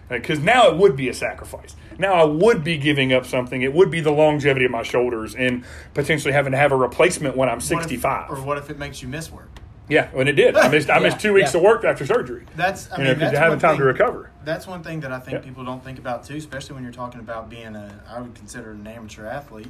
[0.09, 1.75] because now it would be a sacrifice.
[1.99, 3.61] Now I would be giving up something.
[3.61, 5.63] It would be the longevity of my shoulders and
[5.93, 8.31] potentially having to have a replacement when I'm What if- 65.
[8.31, 9.49] or what if it makes you miss work?
[9.87, 11.57] yeah, when it did, I missed I missed two weeks yeah.
[11.59, 12.45] of work after surgery.
[12.55, 14.29] That's I you mean know, that's you're having time to recover.
[14.45, 15.39] That's one thing that I think Yeah.
[15.47, 18.71] people don't think about too, especially when you're talking about being a I would consider
[18.71, 19.67] an amateur athlete.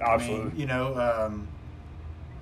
[0.00, 0.40] Absolutely.
[0.40, 1.48] I mean, you know, um,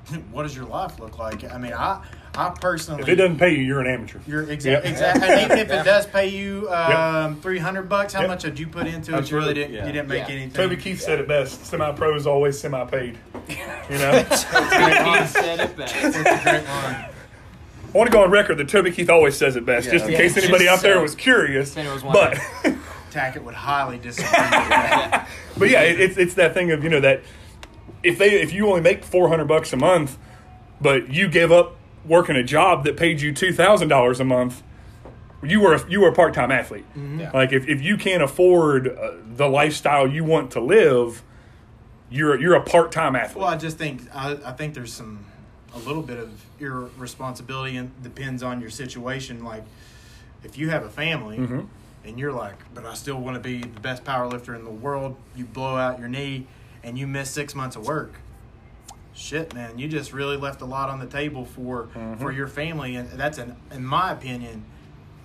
[0.33, 1.51] what does your life look like?
[1.51, 2.03] I mean, I
[2.37, 4.19] I personally if it doesn't pay you, you're an amateur.
[4.27, 4.51] You're Yep.
[4.51, 5.29] exactly exactly.
[5.29, 8.29] And even if it does pay you um, three hundred bucks, how Yep.
[8.29, 9.31] much did you put into it?
[9.31, 9.73] You really didn't.
[9.75, 9.87] Yeah.
[9.87, 10.35] You didn't make Yeah.
[10.35, 10.51] anything.
[10.53, 13.19] Toby Keith said it best: "Semi-pro is always semi-paid."
[13.91, 14.37] You know, He
[15.27, 15.95] said it best.
[15.97, 16.67] It's a great.
[16.67, 17.11] I
[17.93, 20.17] want to go on record that Toby Keith always says it best, just in Yeah.
[20.17, 21.77] case anybody just out there was curious.
[21.77, 22.39] was But.
[23.13, 25.29] Tackett would highly disagree with that.
[25.57, 27.21] but yeah, it, it's it's that thing of you know that
[28.05, 30.19] if they if you only make four hundred bucks a month,
[30.81, 31.77] but you give up
[32.07, 34.63] working a job that paid you two thousand dollars a month,
[35.43, 36.85] you were a, you were a part time athlete.
[36.97, 37.31] Yeah.
[37.33, 41.23] Like if, if you can't afford uh, the lifestyle you want to live,
[42.11, 43.39] you're you're a part time athlete.
[43.43, 45.25] Well, I just think I, I think there's some
[45.75, 46.31] a little bit of
[46.61, 49.45] irresponsibility and depends on your situation.
[49.45, 49.65] Like
[50.45, 51.61] if you have a family Mm-hmm.
[52.05, 54.71] and you're like, but I still want to be the best power lifter in the
[54.71, 55.17] world.
[55.35, 56.47] You blow out your knee
[56.85, 58.13] and you miss six months of work.
[59.15, 62.15] Shit, man, you just really left a lot on the table for Mm-hmm.
[62.23, 64.65] for your family, and that's an, in my opinion,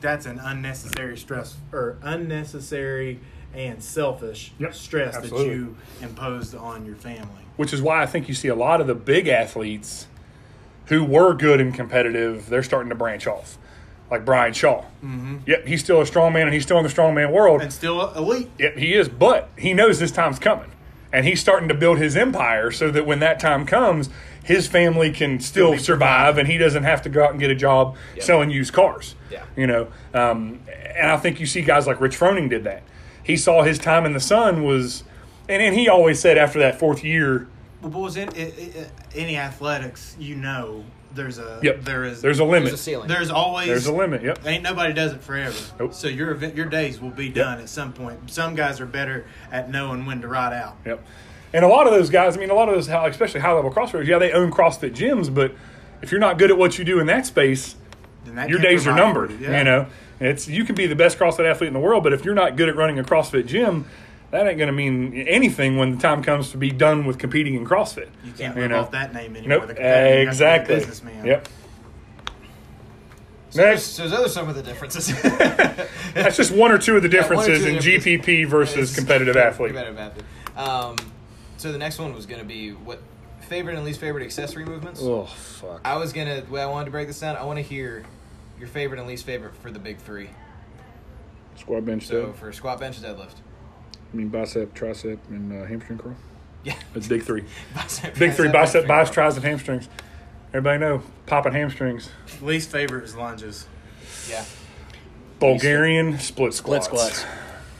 [0.01, 3.19] that's an unnecessary stress or unnecessary
[3.53, 5.49] and selfish Yep, stress absolutely.
[5.49, 7.43] that you imposed on your family.
[7.57, 10.05] which is why I think you see a lot of the big athletes
[10.85, 12.47] who were good and competitive.
[12.47, 13.57] They're starting to branch off,
[14.11, 14.81] like Brian Shaw.
[15.03, 15.37] Mm-hmm.
[15.47, 17.61] Yep, he's still a strongman and he's still in the strongman world.
[17.63, 18.49] and still elite.
[18.59, 20.69] Yep, he is, but he knows this time's coming.
[21.11, 24.09] And he's starting to build his empire so that when that time comes,
[24.43, 27.55] his family can still survive and he doesn't have to go out and get a
[27.55, 29.15] job selling used cars.
[29.31, 29.43] Yeah.
[29.55, 30.61] You know, um,
[30.95, 32.83] and I think you see guys like Rich Froning did that.
[33.23, 35.03] He saw his time in the sun was,
[35.47, 37.47] and, and he always said after that fourth year,
[37.81, 40.83] Well, boys, in, in, in any athletics, you know,
[41.13, 42.69] there's a yep, there is there's a limit.
[42.69, 43.07] There's a ceiling.
[43.07, 44.21] there's always There's a limit.
[44.23, 44.45] Yep.
[44.45, 45.55] Ain't nobody does it forever.
[45.79, 45.93] Nope.
[45.93, 48.31] So your event, your days will be done at some point.
[48.31, 50.77] Some guys are better at knowing when to ride out.
[50.85, 51.03] Yep.
[51.53, 53.53] And a lot of those guys, I mean, a lot of those, high- especially high
[53.53, 55.51] level CrossFitters, yeah, they own CrossFit gyms, but
[56.03, 57.75] if you're not good at what you do in that space,
[58.25, 59.31] Then that your can't days are numbered.
[59.31, 59.37] you.
[59.39, 59.57] Yeah.
[59.57, 59.85] You know,
[60.19, 62.55] it's you can be the best CrossFit athlete in the world, but if you're not
[62.55, 63.85] good at running a CrossFit gym,
[64.31, 67.55] that ain't going to mean anything when the time comes to be done with competing
[67.55, 68.09] in CrossFit.
[68.23, 68.79] You can't You live know.
[68.81, 69.59] off that name anymore.
[69.59, 69.67] Nope.
[69.69, 70.75] The competitor, you have to be a Exactly.
[70.75, 71.25] businessman.
[71.25, 71.47] Yep.
[73.51, 75.07] So those, Next, so those are some of the differences.
[76.13, 78.21] that's just one or two of the Yeah, one or two differences of in differences.
[78.27, 79.69] GPP versus competitive athlete.
[79.73, 80.25] Competitive athlete.
[80.55, 80.95] Um,
[81.57, 83.01] so the next one was going to be what
[83.41, 84.99] favorite and least favorite accessory movements.
[85.01, 85.81] Oh fuck!
[85.83, 86.43] I was gonna.
[86.47, 87.35] Well, I wanted to break this down.
[87.37, 88.03] I want to hear
[88.59, 90.29] your favorite and least favorite for the big three.
[91.55, 93.33] Squat bench, So for squat, bench, deadlift.
[94.11, 96.15] I mean bicep, tricep, and uh, hamstring curl.
[96.63, 96.75] Yeah.
[96.93, 97.43] That's big three.
[97.75, 99.13] Bicep, Big three: tricep, bicep, hamstring biceps, curl.
[99.13, 99.89] tries, and hamstrings.
[100.49, 102.09] Everybody know popping hamstrings.
[102.41, 103.67] Least favorite is lunges.
[104.29, 104.43] Yeah.
[105.39, 107.19] Bulgarian split Split squats.
[107.19, 107.25] squats.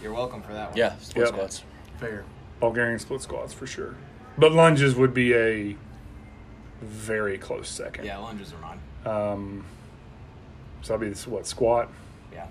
[0.02, 0.78] You're welcome for that one.
[0.78, 1.34] Yeah, split Yep.
[1.34, 1.64] squats.
[2.00, 2.24] Fair.
[2.62, 3.96] Bulgarian split squats for sure.
[4.38, 5.76] But lunges would be a
[6.82, 8.06] very close second.
[8.06, 8.80] Yeah, lunges are mine.
[9.06, 9.66] Um,
[10.84, 11.90] so that'd be this, what squat.
[12.32, 12.46] Yeah.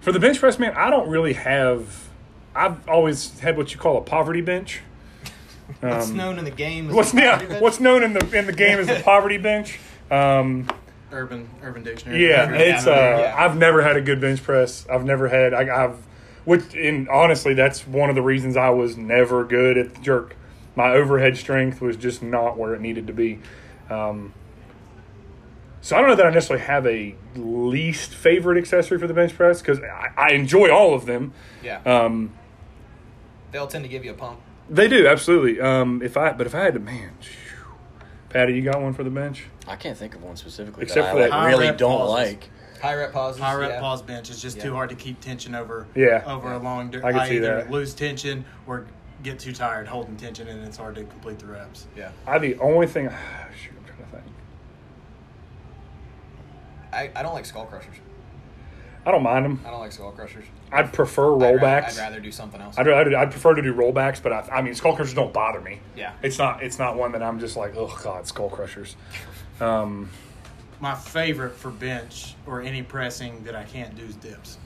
[0.00, 2.08] For the bench press, man, I don't really have.
[2.54, 4.80] I've always had what you call a poverty bench.
[5.80, 6.88] What's Um, known in the game?
[6.88, 7.60] As What's the yeah, bench?
[7.62, 9.78] what's known in the in the game is the poverty bench.
[10.10, 10.68] Um,
[11.12, 12.26] Urban Urban Dictionary.
[12.28, 13.34] yeah, it's uh, Yeah.
[13.38, 14.86] I've never had a good bench press.
[14.90, 15.54] I've never had.
[15.54, 15.96] I, I've,
[16.44, 20.34] which, and honestly, that's one of the reasons I was never good at the jerk.
[20.76, 23.38] My overhead strength was just not where it needed to be.
[23.90, 24.32] Um,
[25.80, 29.34] so I don't know that I necessarily have a least favorite accessory for the bench
[29.34, 31.32] press because I, I enjoy all of them.
[31.62, 32.32] Yeah, Um,
[33.52, 34.40] they'll tend to give you a pump.
[34.68, 35.60] they do absolutely.
[35.60, 37.36] Um, if I, but if I had to, man, phew.
[38.28, 39.46] Patty, you got one for the bench?
[39.66, 42.12] I can't think of one specifically Except that for I that- like, really don't pauses.
[42.32, 42.50] like.
[42.80, 43.42] High rep pauses.
[43.42, 43.80] High rep yeah.
[43.80, 44.62] pause bench is just Yeah.
[44.62, 45.86] too hard to keep tension over.
[45.94, 46.22] Yeah.
[46.26, 46.90] Over a long.
[46.90, 47.70] dur- I can see either that.
[47.70, 48.86] lose tension or
[49.22, 51.86] get too tired holding tension, and it's hard to complete the reps.
[51.94, 53.04] Yeah, I the only thing.
[53.62, 54.24] Shoot, I'm trying to think.
[56.92, 57.96] I, I don't like skull crushers.
[59.06, 59.60] I don't mind them.
[59.66, 60.44] I don't like skull crushers.
[60.70, 61.98] I'd prefer I'd ra- rollbacks.
[61.98, 62.76] I'd rather do something else.
[62.78, 65.60] I'd, I'd, I'd prefer to do rollbacks, but I, I mean, skull crushers don't bother
[65.60, 65.80] me.
[65.96, 66.12] Yeah.
[66.22, 66.62] It's not.
[66.62, 68.96] It's not one that I'm just like, oh god, skull crushers.
[69.60, 70.10] Um,
[70.80, 74.58] My favorite for bench or any pressing that I can't do is dips.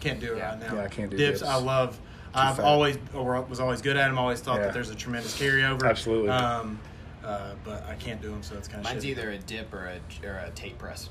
[0.00, 0.50] Can't do it Yeah.
[0.50, 0.74] right now.
[0.74, 1.40] Yeah, I can't do dips.
[1.40, 1.50] dips.
[1.50, 1.98] I love.
[2.34, 2.64] I've fat.
[2.64, 4.18] always or was always good at them.
[4.18, 4.64] Always thought Yeah.
[4.66, 5.84] that there's a tremendous carryover.
[5.88, 6.30] Absolutely.
[6.30, 6.80] Um,
[7.22, 8.90] uh, but I can't do them, so it's kind of.
[8.90, 11.10] Mine's either a dip or a or a Tate press.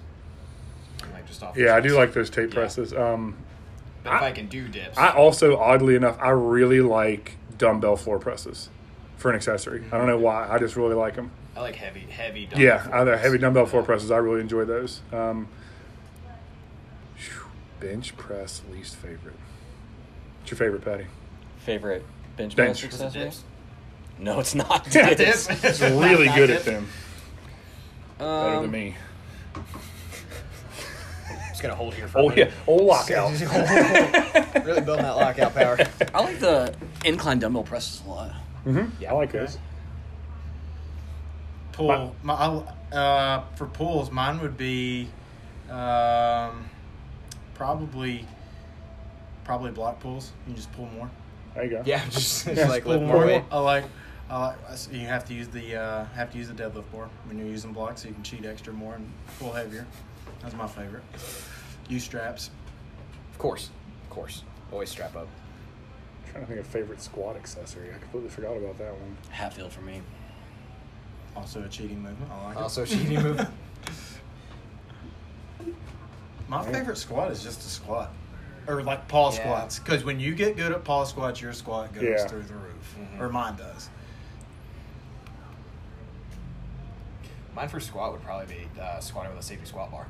[1.14, 1.56] Like just off.
[1.58, 2.56] yeah, I do like those Tate Yeah.
[2.56, 2.93] presses.
[2.93, 3.36] Um,
[4.04, 7.95] But if I- I can do dips, I also, oddly enough, I really like dumbbell
[7.95, 8.70] floor presses
[9.18, 9.84] for an accessory.
[9.91, 10.47] I don't know why.
[10.49, 11.32] I just really like them.
[11.56, 12.45] I like heavy, heavy.
[12.45, 14.10] dumbbell Yeah, floor either heavy dumbbell floor presses.
[14.10, 15.02] I really enjoy those.
[15.14, 15.47] Um,
[17.16, 17.43] phew,
[17.80, 19.36] bench press least favorite.
[20.39, 21.06] What's your favorite, Patty?
[21.60, 22.04] Favorite
[22.38, 22.80] bench, Bench.
[22.82, 23.43] press Is accessory?
[24.18, 24.88] No, it's not.
[24.95, 25.47] Yeah, Dips.
[25.64, 26.66] It's really Not good at dips?
[26.66, 26.88] them.
[28.18, 28.95] Better Um, than me.
[31.62, 32.18] Just gonna hold here for.
[32.20, 33.39] a Oh yeah, oh lockout.
[34.66, 35.78] really building that lockout power.
[36.16, 36.74] I like the
[37.05, 38.32] incline dumbbell presses a lot.
[38.64, 39.12] hmm Yeah.
[39.12, 39.59] I like those.
[41.74, 42.16] Pull.
[42.24, 45.07] My, I- uh, for pulls, mine would be
[45.70, 46.66] um,
[47.53, 48.26] probably
[49.45, 50.32] probably block pulls.
[50.45, 51.09] You can just pull more.
[51.53, 51.84] There you go.
[51.86, 53.16] Yeah, just, just Yeah, like pull lift more.
[53.18, 53.43] more weight.
[53.51, 53.86] I like.
[54.32, 54.57] I like.
[54.91, 57.72] You have to use the uh, have to use the deadlift bar when you're using
[57.72, 59.09] blocks, so you can cheat extra more and
[59.39, 59.86] pull heavier.
[60.41, 61.03] That's my favorite.
[61.89, 62.49] Use straps.
[63.32, 63.69] Of course,
[64.03, 64.43] of course.
[64.71, 65.27] Always strap up.
[66.25, 67.89] I'm trying to think of favorite squat accessory.
[67.93, 69.17] I completely forgot about that one.
[69.29, 70.01] Hatfield for me.
[71.36, 72.15] Also a cheating move.
[72.32, 72.61] I like it.
[72.61, 73.45] Also, a cheating move.
[76.47, 78.11] My favorite squat is just a squat,
[78.67, 79.43] or like pause Yeah.
[79.45, 79.79] squats.
[79.79, 82.27] Because when you get good at pause squats, your squat goes Yeah.
[82.27, 83.19] through the roof, Mhm.
[83.21, 83.89] or mine does.
[87.55, 90.07] Mine for squat would probably be uh, squatting with a safety squat bar.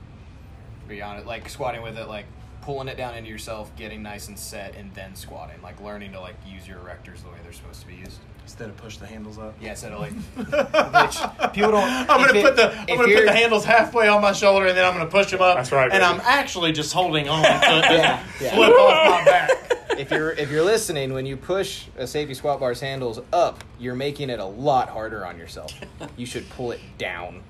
[0.92, 2.26] To be honest, like squatting with it, like
[2.64, 5.62] pulling it down into yourself, getting nice and set, and then squatting.
[5.62, 8.20] Like learning to like use your erectors the way they're supposed to be used.
[8.44, 9.56] Instead of push the handles up.
[9.62, 11.89] Yeah, instead of like which people don't.
[12.10, 14.78] I'm gonna it- put the I'm gonna put the handles halfway on my shoulder and
[14.78, 15.56] then I'm gonna push them up.
[15.56, 16.04] That's right, And baby.
[16.04, 17.62] I'm actually just holding on, so it
[17.92, 18.54] Yeah, yeah.
[18.56, 19.50] flip off my back.
[19.98, 23.96] if you're if you're listening, when you push a safety squat bar's handles up, you're
[23.96, 25.72] making it a lot harder on yourself.
[26.18, 27.44] You should pull it down.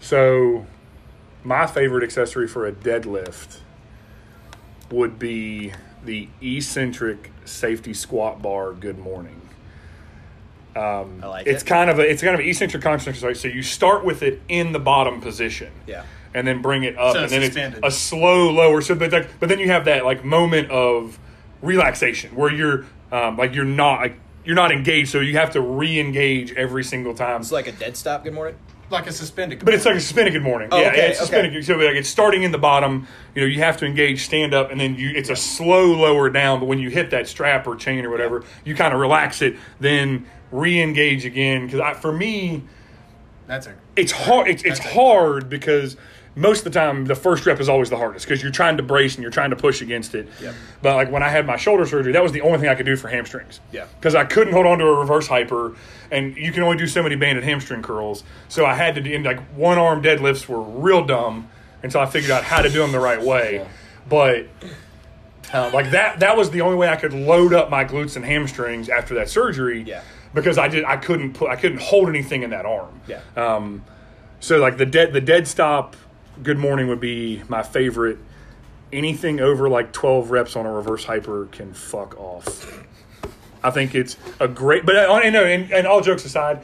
[0.00, 0.64] So,
[1.44, 3.58] my favorite accessory for a deadlift
[4.90, 5.72] would be
[6.04, 8.72] the eccentric safety squat bar.
[8.72, 9.40] Good morning.
[10.76, 11.66] Um, I like it's it.
[11.66, 13.40] kind of a it's kind of an eccentric constant exercise.
[13.40, 16.04] So you start with it in the bottom position, Yeah.
[16.34, 17.84] and then bring it up, So and then suspended.
[17.84, 18.80] it's a slow lower.
[18.80, 21.18] So, but like, but then you have that like moment of
[21.62, 25.60] relaxation where you're um, like you're not like you're not engaged, so you have to
[25.60, 27.40] re-engage every single time.
[27.40, 28.22] It's like a dead stop.
[28.24, 28.54] Good morning.
[28.90, 29.58] Like a suspended.
[29.58, 30.68] Good But it's like a suspended good morning.
[30.72, 31.26] Oh, yeah, okay, it's okay.
[31.26, 31.64] suspended.
[31.64, 33.06] So like it's starting in the bottom.
[33.34, 35.10] You know, you have to engage, stand up, and then you.
[35.10, 36.60] It's a slow lower down.
[36.60, 39.56] But when you hit that strap or chain or whatever, you kind of relax it,
[39.78, 41.66] then re-engage again.
[41.66, 42.62] Because for me,
[43.46, 43.74] That's a.
[43.94, 44.48] it's hard.
[44.48, 45.96] It's, it's hard because
[46.38, 48.82] most of the time the first rep is always the hardest because you're trying to
[48.82, 50.28] brace and you're trying to push against it.
[50.40, 50.54] Yep.
[50.82, 52.86] But like when I had my shoulder surgery, that was the only thing I could
[52.86, 53.60] do for hamstrings.
[53.72, 53.86] Yeah.
[53.98, 55.74] Because I couldn't hold on to a reverse hyper,
[56.12, 58.22] and you can only do so many banded hamstring curls.
[58.48, 61.48] So I had to do like one arm deadlifts were real dumb
[61.82, 63.56] until I figured out how to do them the right way.
[63.56, 63.68] Yeah.
[64.08, 64.46] But
[65.52, 68.24] uh, like that that was the only way I could load up my glutes and
[68.24, 69.82] hamstrings after that surgery.
[69.82, 70.02] Yeah.
[70.34, 73.00] Because I did I couldn't put I couldn't hold anything in that arm.
[73.08, 73.22] Yeah.
[73.36, 73.84] Um,
[74.40, 75.96] so like the dead the dead stop
[76.42, 78.18] good morning would be my favorite.
[78.92, 82.84] Anything over like twelve reps on a reverse hyper can fuck off.
[83.62, 86.60] I think it's a great, but on and, no, and, and all jokes aside,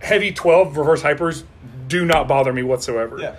[0.00, 1.42] heavy twelve reverse hypers
[1.88, 3.18] do not bother me whatsoever.
[3.20, 3.36] Yeah.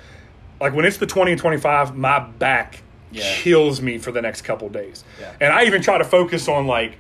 [0.61, 3.23] Like when it's the twenty and twenty five, my back Yeah.
[3.37, 5.03] kills me for the next couple days.
[5.19, 5.33] Yeah.
[5.41, 6.97] And I even try to focus on like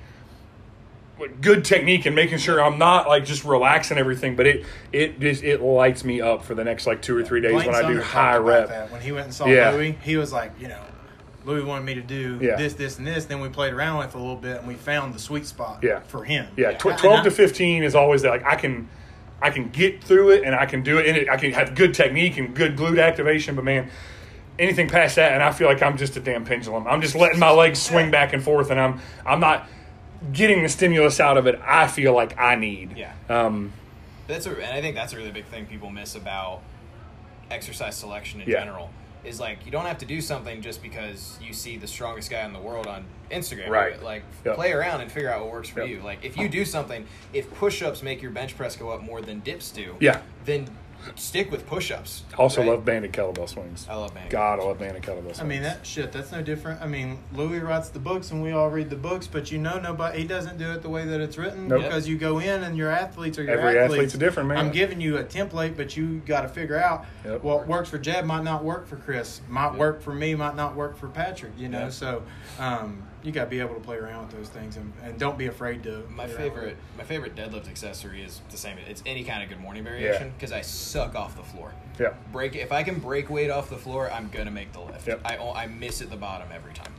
[1.41, 5.43] good technique and making sure I'm not like just relaxing everything, but it it just
[5.43, 7.87] it lights me up for the next like two or three days Blaine when I
[7.87, 8.69] do high rep.
[8.69, 8.91] That.
[8.91, 9.71] When he went and saw Yeah.
[9.71, 10.81] Louie, he was like, you know,
[11.45, 12.55] Louie wanted me to do Yeah.
[12.57, 13.25] this, this, and this.
[13.25, 15.79] Then we played around with it a little bit, and we found the sweet spot
[15.81, 15.99] Yeah.
[16.01, 16.47] for him.
[16.57, 18.29] Yeah, tw- twelve I- to fifteen is always that.
[18.29, 18.87] Like I can,
[19.41, 21.75] I can get through it, and I can do it, and it, I can have
[21.75, 23.55] good technique and good glute activation.
[23.55, 23.89] But man,
[24.57, 26.85] anything past that, and I feel like I'm just a damn pendulum.
[26.87, 29.67] I'm just letting my legs swing back and forth, and I'm I'm not
[30.33, 31.59] getting the stimulus out of it.
[31.63, 32.97] I feel like I need.
[32.97, 33.13] Yeah.
[33.29, 33.73] Um,
[34.27, 36.61] That's a, and I think that's a really big thing people miss about
[37.49, 38.59] exercise selection in Yeah.
[38.59, 38.89] general.
[39.23, 42.45] Is like you don't have to do something just because you see the strongest guy
[42.45, 43.67] in the world on Instagram.
[43.69, 44.01] Right.
[44.01, 44.55] Like Yep.
[44.55, 45.89] play around and figure out what works for Yep.
[45.89, 46.01] you.
[46.01, 49.39] Like if you do something, if push-ups make your bench press go up more than
[49.39, 50.21] dips do, Yeah.
[50.45, 50.69] then
[51.15, 52.23] stick with push-ups.
[52.37, 52.69] also right?
[52.71, 53.87] love banded kettlebell swings.
[53.89, 55.39] I love banded God, I love banded kettlebell swings.
[55.39, 56.11] I mean that shit.
[56.11, 56.81] That's no different.
[56.81, 59.79] I mean, Louie writes the books, and we all read the books, but you know,
[59.79, 61.83] nobody he doesn't do it the way that it's written Nope.
[61.83, 63.93] because you go in and your athletes are your Every athletes.
[64.13, 64.57] athlete's different, man.
[64.57, 67.43] I'm giving you a template, but you got to figure out Yep.
[67.43, 70.75] what works for Jeb might not work for Chris, might work for me, might not
[70.75, 71.53] work for Patrick.
[71.57, 71.89] You know, Yeah.
[71.89, 72.23] so
[72.59, 75.37] um, you got to be able to play around with those things, and, and don't
[75.37, 76.03] be afraid to.
[76.09, 78.77] My play with favorite, my favorite deadlift accessory is the same.
[78.87, 81.73] It's any kind of good morning variation because I suck off the floor.
[81.99, 82.13] yeah.
[82.31, 85.07] Break if I can break weight off the floor, I'm gonna make the lift.
[85.07, 85.21] Yep.
[85.25, 86.93] I I miss at the bottom every time.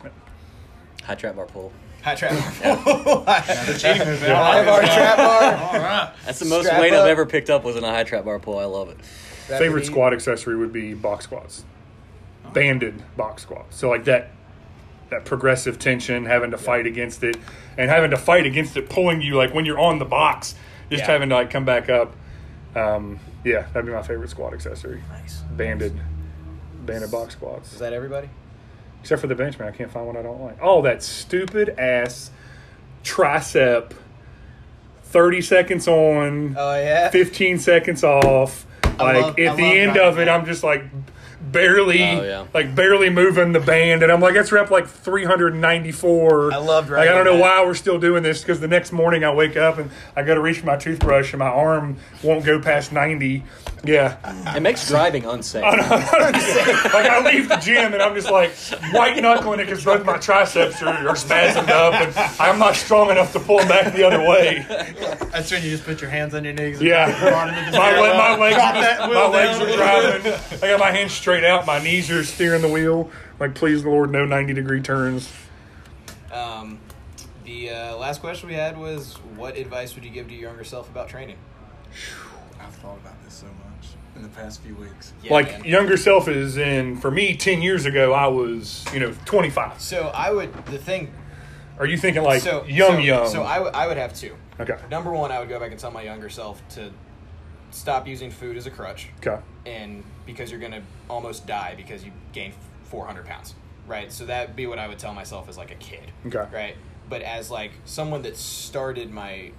[1.04, 1.72] High trap bar pull.
[2.02, 2.32] High trap.
[2.62, 4.20] The cheating move.
[4.20, 5.54] High bar trap bar.
[5.72, 6.12] All right.
[6.26, 7.04] That's the most Strap weight up.
[7.04, 8.58] I've ever picked up was in a high trap bar pull.
[8.58, 9.02] I love it.
[9.04, 11.64] Favorite squat accessory would be box squats,
[12.52, 13.76] banded box squats.
[13.76, 14.30] So like that,
[15.10, 17.36] that progressive tension, having to fight against it,
[17.76, 20.54] and having to fight against it, pulling you like when you're on the box,
[20.90, 21.10] just Yeah.
[21.12, 22.14] having to like come back up.
[22.76, 25.02] Um, yeah, that'd be my favorite squat accessory.
[25.10, 25.38] Nice.
[25.56, 25.98] Banded,
[26.86, 27.72] banded box squats.
[27.72, 28.28] Is that everybody?
[29.00, 30.58] Except for the bench man, I can't find one I don't like.
[30.60, 32.30] Oh, that stupid ass
[33.02, 33.92] tricep.
[35.04, 36.54] Thirty seconds on.
[36.56, 37.08] Oh yeah.
[37.08, 38.66] 15 seconds off.
[38.84, 40.84] I Like love- at I the end of it, I'm just like
[41.40, 42.46] barely, Oh, yeah.
[42.54, 46.52] like barely moving the band, and I'm like, that's rep like 394.
[46.52, 47.40] I loved Like I don't know that.
[47.40, 50.34] why we're still doing this because the next morning I wake up and I got
[50.34, 53.44] to reach for my toothbrush and my arm won't go past 90.
[53.82, 55.62] Yeah, It makes driving unsafe.
[55.62, 58.50] like I leave the gym and I'm just like
[58.92, 63.10] white knuckling it because both my triceps are, are spasmed up and I'm not strong
[63.10, 64.66] enough to pull them back the other way.
[65.32, 66.78] That's when you just put your hands on your knees.
[66.78, 67.10] and Yeah.
[67.12, 68.10] put your bottom of the My, stairwell.
[68.12, 70.32] le- my legs, are, that just, wheel my legs are driving.
[70.62, 71.64] I got my hands straight out.
[71.66, 73.10] My knees are steering the wheel.
[73.38, 75.32] Like, please, Lord, no 90 degree turns.
[76.30, 76.78] Um,
[77.44, 80.64] the uh, last question we had was, what advice would you give to your younger
[80.64, 81.36] self about training?
[82.60, 83.54] I've thought about this so much
[84.20, 85.12] in the past few weeks.
[85.22, 85.64] Yeah, like, man.
[85.64, 89.80] younger self is in, for me, 10 years ago, I was, you know, 25.
[89.80, 91.12] So I would the thing.
[91.78, 93.28] Are you thinking like so young, so, young?
[93.28, 94.36] So I would I would have two.
[94.60, 94.76] okay.
[94.90, 96.92] Number one, I would go back and tell my younger self to
[97.70, 99.08] stop using food as a crutch.
[99.24, 99.40] Okay.
[99.64, 102.52] and because you're gonna almost die because you gain
[102.84, 103.54] 400 pounds
[103.86, 106.44] right so that'd be what i would tell myself as like a kid Okay.
[106.52, 106.76] right
[107.08, 109.52] but as like someone that started my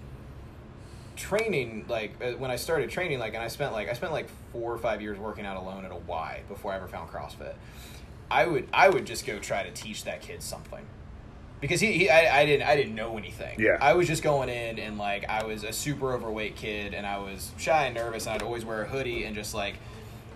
[1.21, 4.27] training like uh, when i started training like and i spent like i spent like
[4.51, 7.53] four or five years working out alone at a y before i ever found crossfit
[8.29, 10.85] i would i would just go try to teach that kid something
[11.61, 13.59] because he, he I, I didn't I didn't know anything.
[13.59, 13.77] Yeah.
[13.79, 17.19] I was just going in and like I was a super overweight kid and I
[17.19, 19.75] was shy and nervous and I'd always wear a hoodie and just like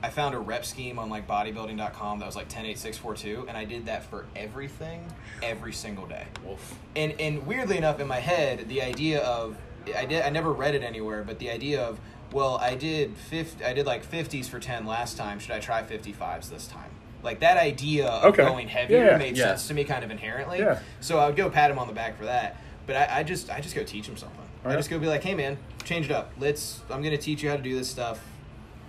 [0.04, 3.16] I found a rep scheme on like bodybuilding.com that was like 10 8 6 4
[3.16, 5.04] 2 and I did that for everything
[5.42, 6.28] every single day.
[6.46, 6.78] Wolf.
[6.96, 9.58] And and weirdly enough in my head the idea of
[9.96, 12.00] I did I never read it anywhere but the idea of
[12.32, 15.84] well I did 50 I did like 50s for 10 last time should I try
[15.84, 16.90] 55s this time?
[17.24, 18.44] Like that idea of Okay.
[18.44, 19.18] going heavier Yeah.
[19.18, 19.46] made Yeah.
[19.48, 20.60] sense to me kind of inherently.
[20.60, 20.80] Yeah.
[21.02, 22.58] So I would go pat him on the back for that.
[22.88, 24.40] But I, I just I just go teach him something.
[24.64, 24.80] I Alright.
[24.80, 26.32] just go be like, hey man, change it up.
[26.40, 28.20] Let's I'm gonna teach you how to do this stuff.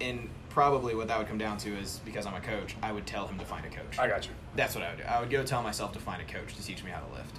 [0.00, 3.06] And probably what that would come down to is because I'm a coach, I would
[3.06, 3.98] tell him to find a coach.
[3.98, 4.32] I got you.
[4.54, 5.04] That's what I would do.
[5.04, 7.36] I would go tell myself to find a coach to teach me how to lift.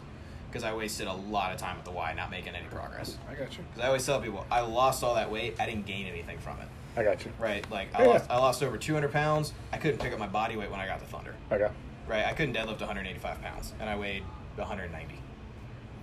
[0.49, 3.17] Because I wasted a lot of time at the Y not making any progress.
[3.29, 3.63] I got you.
[3.69, 6.59] Because I always tell people, I lost all that weight, I didn't gain anything from
[6.61, 6.67] it.
[6.95, 7.31] I got you.
[7.37, 7.69] Right?
[7.69, 8.07] Like I Yeah.
[8.09, 9.53] lost I lost over two hundred pounds.
[9.71, 11.67] I couldn't pick up my body weight when I got to Thunder Okay.
[12.07, 12.25] right?
[12.25, 14.23] I couldn't deadlift 185 pounds, and I weighed
[14.55, 15.13] 190.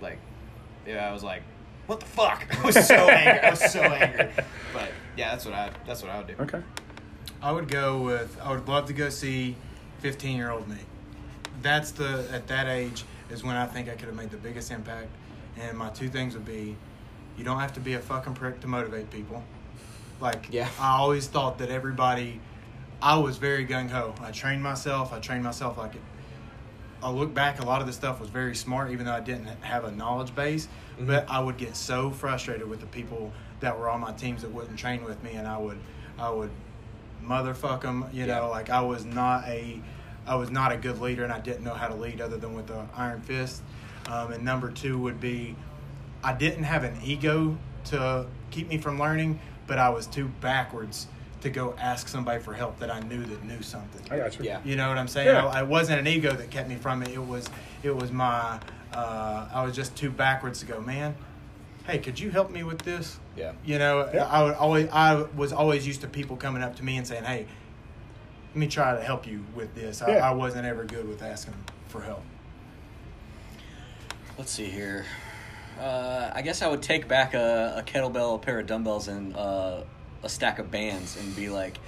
[0.01, 0.19] Like,
[0.87, 1.41] yeah, I was like,
[1.87, 2.45] what the fuck?
[2.59, 3.39] I was so angry.
[3.41, 4.29] I was so angry.
[4.73, 6.35] But yeah, that's what I that's what I would do.
[6.39, 6.61] Okay.
[7.41, 8.37] I would go with.
[8.41, 9.55] I would love to go see
[9.99, 10.77] fifteen year old me.
[11.61, 14.71] That's the at that age is when I think I could have made the biggest
[14.71, 15.09] impact.
[15.57, 16.75] And my two things would be,
[17.37, 19.43] you don't have to be a fucking prick to motivate people.
[20.19, 20.69] Like Yeah.
[20.79, 22.39] I always thought that everybody.
[23.01, 24.15] I was very gung ho.
[24.21, 25.11] I trained myself.
[25.11, 26.01] I trained myself like it.
[27.03, 29.45] I look back, a lot of the stuff was very smart, even though I didn't
[29.61, 30.67] have a knowledge base.
[30.95, 31.07] Mm-hmm.
[31.07, 34.51] But I would get so frustrated with the people that were on my teams that
[34.51, 35.77] wouldn't train with me, and I would,
[36.17, 36.49] I would,
[37.23, 38.05] motherfuck them.
[38.11, 39.81] You know, like I was not a,
[40.27, 42.53] I was not a good leader, and I didn't know how to lead other than
[42.55, 43.61] with the iron fist.
[44.07, 45.55] Um, and number two would be,
[46.23, 51.07] I didn't have an ego to keep me from learning, but I was too backwards
[51.41, 54.01] to go ask somebody for help that I knew that knew something.
[54.11, 54.45] I got you.
[54.45, 54.59] Yeah.
[54.65, 55.27] You know what I'm saying?
[55.27, 55.45] Yeah.
[55.45, 57.09] I, it wasn't an ego that kept me from it.
[57.09, 57.47] It was
[57.83, 58.59] it was my
[58.93, 61.13] uh, I was just too backwards to go, man.
[61.85, 63.19] Hey, could you help me with this?
[63.35, 63.51] Yeah.
[63.63, 64.25] You know, Yeah.
[64.25, 67.25] I would always I was always used to people coming up to me and saying,
[67.25, 67.45] "Hey,
[68.55, 70.29] let me try to help you with this." I, Yeah.
[70.29, 71.55] I wasn't ever good with asking
[71.89, 72.23] for help.
[74.37, 75.05] Let's see here.
[75.77, 79.35] Uh, I guess I would take back a, a kettlebell, a pair of dumbbells, and
[79.35, 79.81] uh,
[80.23, 81.79] a stack of bands, and be like,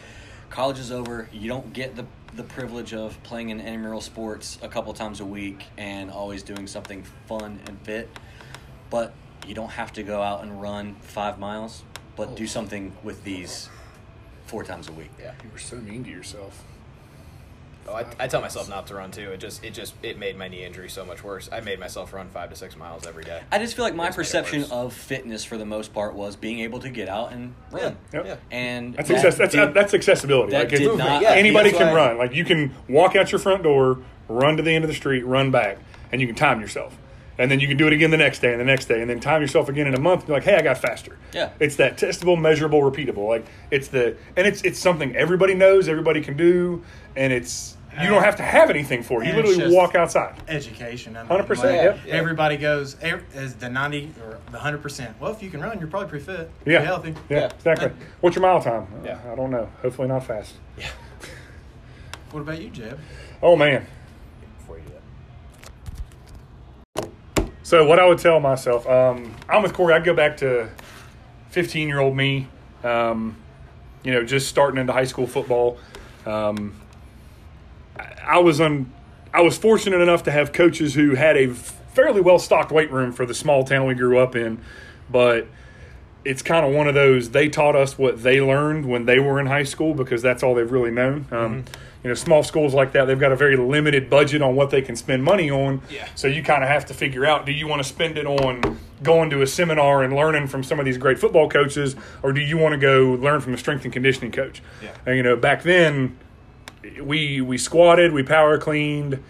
[0.50, 1.30] "College is over.
[1.32, 2.06] You don't get the
[2.36, 6.68] the privilege of playing in intramural sports a couple times a week and always doing
[6.68, 8.10] something fun and fit,
[8.90, 9.14] but
[9.48, 11.84] you don't have to go out and run five miles,
[12.18, 13.70] but do something with these
[14.48, 15.34] four times a week." Yeah.
[15.44, 16.64] You were so mean to yourself.
[17.90, 19.32] Oh, I, I tell myself not to run too.
[19.32, 21.48] It just it just it made my knee injury so much worse.
[21.54, 23.42] I made myself run five to six miles every day.
[23.50, 26.14] I just feel like my It's made it perception of fitness for the most part
[26.14, 27.96] was being able to get out and run.
[28.12, 28.26] Yep.
[28.26, 28.36] Yeah.
[28.52, 30.52] And That's, that access, that's, did- that's accessibility.
[30.52, 32.18] that Like, did not- yeah, anybody can why- run.
[32.18, 35.26] Like you can walk out your front door, run to the end of the street,
[35.26, 35.78] run back,
[36.12, 36.98] and you can time yourself.
[37.40, 39.10] And then you can do it again the next day and the next day, and
[39.10, 40.22] then time yourself again in a month.
[40.22, 41.18] And you're like, hey, I got faster.
[41.34, 41.52] Yeah.
[41.60, 43.28] it's that testable, measurable, repeatable.
[43.28, 46.84] Like it's the and it's it's something everybody knows, everybody can do,
[47.16, 49.28] and it's you don't uh, have to have anything for it.
[49.28, 50.36] You literally walk outside.
[50.48, 51.18] Education.
[51.18, 52.00] I mean, 100%, like, yep.
[52.06, 52.14] Yeah.
[52.14, 55.20] Everybody goes as the ninety or the hundred percent.
[55.20, 56.52] Well, if you can run, you're probably pretty fit.
[56.66, 57.16] Yeah, Pretty healthy.
[57.30, 57.46] Yeah, Yeah.
[57.56, 57.92] exactly.
[58.22, 58.88] What's your mile time?
[59.04, 59.20] Yeah.
[59.32, 59.68] I don't know.
[59.82, 60.54] Hopefully not fast.
[60.78, 60.90] Yeah.
[62.32, 63.00] What about you, Jeb?
[63.42, 63.86] Oh man.
[67.68, 69.94] So what I would tell myself, um, I'm with Corey.
[69.94, 70.70] I'd go back to
[71.50, 72.48] 15 year old me.
[72.82, 73.36] Um,
[74.06, 75.78] you know, just starting into high school football.
[76.26, 76.80] Um,
[78.00, 78.90] I, I was on.
[79.34, 83.12] I was fortunate enough to have coaches who had a fairly well stocked weight room
[83.12, 84.62] for the small town we grew up in,
[85.10, 85.46] but
[86.26, 87.30] it's kind of one of those.
[87.32, 90.56] They taught us what they learned when they were in high school because that's all
[90.56, 91.26] they've really known.
[91.32, 91.66] Um,
[92.04, 94.82] You know, small schools like that, they've got a very limited budget on what they
[94.82, 95.82] can spend money on.
[95.90, 96.08] Yeah.
[96.16, 98.78] So you kind of have to figure out: do you want to spend it on
[99.04, 102.40] going to a seminar and learning from some of these great football coaches, or do
[102.40, 104.62] you want to go learn from a strength and conditioning coach?
[104.82, 104.92] Yeah.
[105.06, 106.18] And, you know, back then,
[107.02, 109.22] we we squatted, we power cleaned,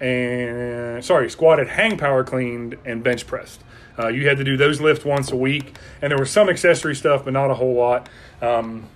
[0.00, 3.62] and sorry, squatted, hang power cleaned, and bench pressed.
[3.98, 6.94] Uh, you had to do those lifts once a week, and there was some accessory
[6.94, 8.08] stuff, but not a whole lot.
[8.40, 8.88] Um,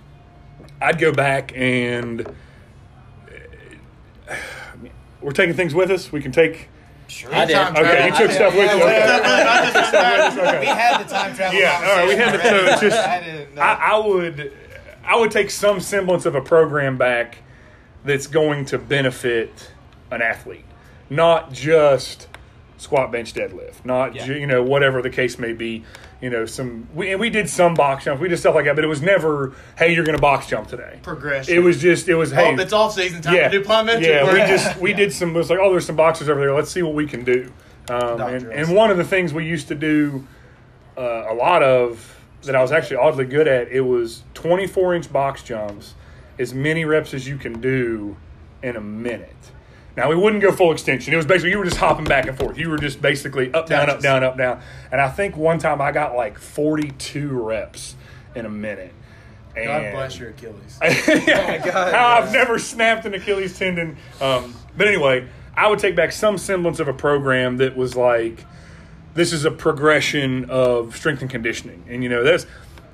[0.81, 2.27] I'd go back and
[4.27, 4.35] uh,
[5.21, 6.11] we're taking things with us.
[6.11, 6.69] We can take.
[7.07, 7.33] Sure.
[7.33, 7.55] I did.
[7.55, 8.27] Anytime Okay, you travel.
[8.27, 8.83] took stuff with you.
[8.83, 10.47] Okay.
[10.47, 10.59] Okay.
[10.59, 11.59] We had the time travel.
[11.59, 12.07] Yeah, all right.
[12.07, 13.07] We had the so just.
[13.07, 13.61] I didn't know.
[13.61, 14.51] I, I would
[15.05, 17.37] I would take some semblance of a program back
[18.03, 19.71] that's going to benefit
[20.11, 20.65] an athlete,
[21.09, 22.27] not just
[22.77, 24.25] squat, bench, deadlift, not Yeah.
[24.27, 25.83] you know whatever the case may be.
[26.21, 28.75] You know, some we and we did some box jumps, we did stuff like that,
[28.75, 30.99] but it was never, hey, you're going to box jump today.
[31.03, 31.53] Progression.
[31.53, 34.01] It was just it was hey, oh, it's off season time yeah, to do plyometric
[34.01, 34.33] yeah.
[34.33, 35.29] We just we did some.
[35.35, 36.55] It was like, oh, there's some boxers over there.
[36.55, 37.51] Let's see what we can do.
[37.89, 40.27] Um, and, and one of the things we used to do
[40.97, 43.69] uh, a lot of that I was actually oddly good at.
[43.69, 45.93] It was 24 inch box jumps,
[46.39, 48.17] as many reps as you can do
[48.63, 49.35] in a minute.
[49.97, 51.11] Now we wouldn't go full extension.
[51.11, 52.57] It was basically you were just hopping back and forth.
[52.57, 54.61] You were just basically up down up down up down.
[54.91, 57.95] And I think one time I got like 42 reps
[58.35, 58.93] in a minute.
[59.55, 60.77] God bless your Achilles.
[60.83, 62.33] yeah, God, I've yes.
[62.33, 63.97] never snapped an Achilles tendon.
[64.21, 68.45] Um, but anyway, I would take back some semblance of a program that was like,
[69.15, 71.83] this is a progression of strength and conditioning.
[71.89, 72.45] And, you know, that's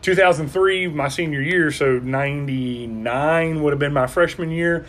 [0.03, 4.85] 2003, my senior year, so 99 would have been my freshman year.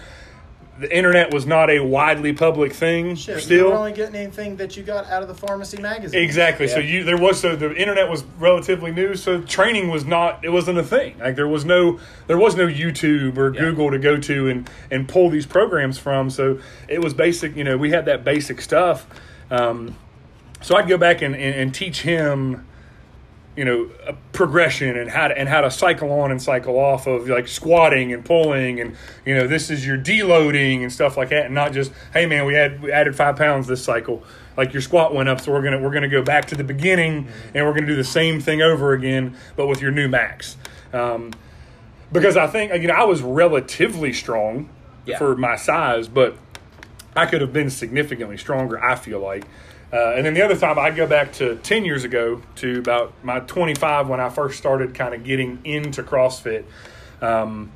[0.77, 3.57] The internet was not a widely public thing Shit, still.
[3.59, 6.21] you were only getting anything that you got out of the pharmacy magazine.
[6.21, 6.67] Exactly.
[6.67, 10.49] So you there was so the internet was relatively new, so training was not it
[10.49, 11.17] wasn't a thing.
[11.21, 13.61] Like there was no there was no YouTube or Yeah.
[13.61, 16.29] Google to go to and and pull these programs from.
[16.29, 16.59] So
[16.89, 17.55] it was basic.
[17.55, 19.07] You know, we had that basic stuff.
[19.53, 19.97] Um,
[20.61, 22.67] so I'd go back and, and, and teach him
[23.57, 27.07] you know a progression and how to and how to cycle on and cycle off
[27.07, 31.29] of like squatting and pulling and you know this is your deloading and stuff like
[31.29, 34.25] that and not just hey man we had we added five pounds this cycle
[34.57, 37.29] like your squat went up so we're gonna we're gonna go back to the beginning
[37.55, 40.57] and we're gonna do the same thing over again but with your new max
[40.93, 41.31] um,
[42.11, 44.69] because I think you know I was relatively strong
[45.07, 45.19] Yeah.
[45.19, 46.37] for my size but
[47.17, 48.83] I could have been significantly stronger.
[48.83, 49.45] I feel like.
[49.95, 53.13] Uh, and then the other time, I'd go back to 10 years ago to about
[53.23, 56.65] my 25 when I first started kind of getting into CrossFit.
[57.23, 57.71] Um,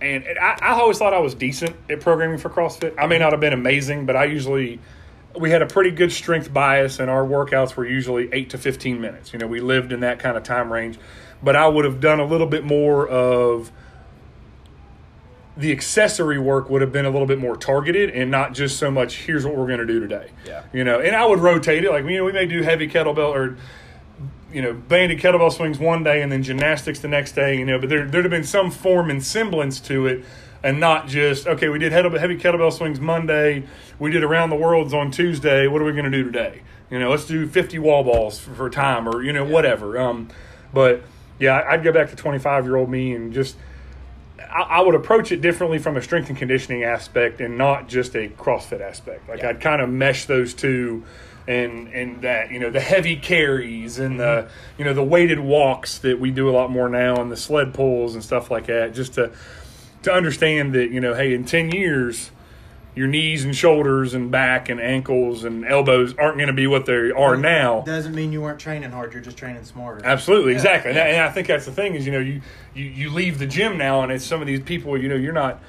[0.00, 2.94] and I, I always thought I was decent at programming for CrossFit.
[2.96, 4.78] I may not have been amazing, but I usually
[5.36, 9.00] we had a pretty good strength bias, and our workouts were usually eight to fifteen
[9.00, 9.32] minutes.
[9.32, 10.98] You know, we lived in that kind of time range.
[11.42, 13.72] But I would have done a little bit more of
[15.56, 18.90] the accessory work would have been a little bit more targeted and not just so
[18.90, 20.30] much here's what we're going to do today.
[20.44, 20.64] Yeah.
[20.72, 23.30] You know, and I would rotate it like you know we may do heavy kettlebell
[23.30, 23.56] or
[24.54, 27.76] you know, banded kettlebell swings one day and then gymnastics the next day, you know,
[27.78, 30.24] but there, there'd have been some form and semblance to it
[30.62, 33.64] and not just, okay, we did heavy kettlebell swings Monday,
[33.98, 36.62] we did around the worlds on Tuesday, what are we going to do today?
[36.88, 39.98] You know, let's do 50 wall balls for, for time or, you know, whatever.
[39.98, 40.28] Um,
[40.72, 41.02] but
[41.40, 43.56] yeah, I'd go back to 25 year old me and just,
[44.38, 48.14] I, I, would approach it differently from a strength and conditioning aspect and not just
[48.14, 49.28] a CrossFit aspect.
[49.28, 49.50] Like Yeah.
[49.50, 51.04] I'd kind of mesh those two
[51.46, 54.78] and and that you know the heavy carries and the mm-hmm.
[54.78, 57.74] you know the weighted walks that we do a lot more now and the sled
[57.74, 59.30] pulls and stuff like that just to
[60.02, 62.30] to understand that you know hey in 10 years
[62.94, 66.86] your knees and shoulders and back and ankles and elbows aren't going to be what
[66.86, 69.12] they are now Doesn't mean you weren't training hard.
[69.12, 70.04] You're just training smarter.
[70.04, 72.40] Absolutely, exactly, And, I, and I think that's the thing is you know you,
[72.74, 75.32] you you leave the gym now and it's some of these people you know you're
[75.32, 75.60] not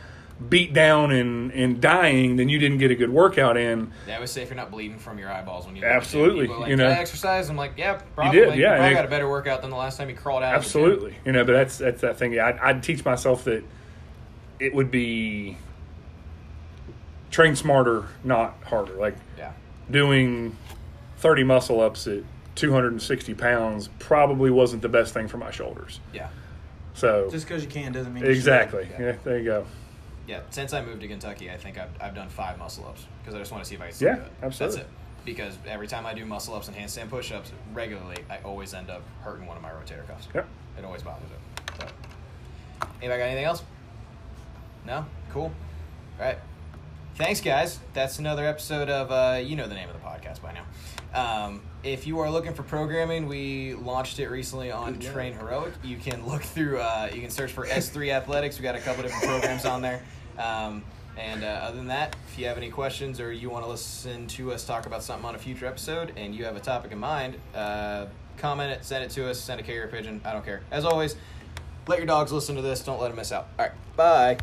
[0.50, 3.92] beat down and and dying then you didn't get a good workout in.
[4.06, 6.60] Yeah, I would say if you're not bleeding from your eyeballs when you Absolutely, people
[6.60, 6.90] like, you know.
[6.90, 7.50] "Did I exercise.
[7.50, 8.40] I'm like, yeah, probably.
[8.42, 10.54] did, yeah, probably and- got a better workout than the last time you crawled out.
[10.56, 12.38] of the gym." Absolutely, you know, but that's that's that thing.
[12.38, 13.64] I'd, I'd teach myself that
[14.60, 15.58] it would be
[17.36, 18.94] train smarter, not harder.
[18.94, 19.52] Like Yeah,
[19.92, 20.56] doing
[21.18, 22.24] thirty muscle ups at
[22.56, 26.00] 260 pounds probably wasn't the best thing for my shoulders.
[26.14, 26.30] yeah,
[26.94, 29.02] So Just because you can doesn't mean you exactly, Yeah.
[29.08, 29.16] yeah.
[29.26, 29.66] there you go.
[30.28, 30.40] yeah.
[30.52, 33.40] Since I moved to Kentucky, I think I've, I've done five muscle ups because I
[33.40, 34.32] just want to see if I can still Yeah, do it.
[34.44, 34.78] absolutely.
[34.78, 34.96] That's it.
[35.26, 38.90] Because every time I do muscle ups and handstand push ups regularly, I always end
[38.90, 40.30] up hurting one of my rotator cuffs.
[40.34, 40.48] Yep.
[40.80, 41.74] It always bothers it.
[41.82, 41.88] So.
[43.02, 43.64] Anybody got anything else?
[44.86, 45.06] No?
[45.32, 45.52] Cool.
[46.20, 46.38] All right.
[47.16, 47.80] Thanks, guys.
[47.94, 50.66] That's another episode of, uh, you know the name of the podcast by now.
[51.14, 55.72] Um, if you are looking for programming, we launched it recently on TrainHeroic.
[55.82, 58.60] You can look through, uh, you can search for S3 Athletics.
[58.60, 60.04] We got a couple different programs on there.
[60.38, 60.84] Um,
[61.18, 64.28] and uh, other than that, if you have any questions or you want to listen
[64.28, 67.00] to us talk about something on a future episode and you have a topic in
[67.00, 68.08] mind, uh,
[68.38, 70.20] comment it, send it to us, send a carrier pigeon.
[70.26, 70.64] I don't care.
[70.70, 71.16] As always,
[71.88, 72.82] let your dogs listen to this.
[72.84, 73.48] Don't let them miss out.
[73.58, 73.96] All right.
[73.96, 74.34] Bye.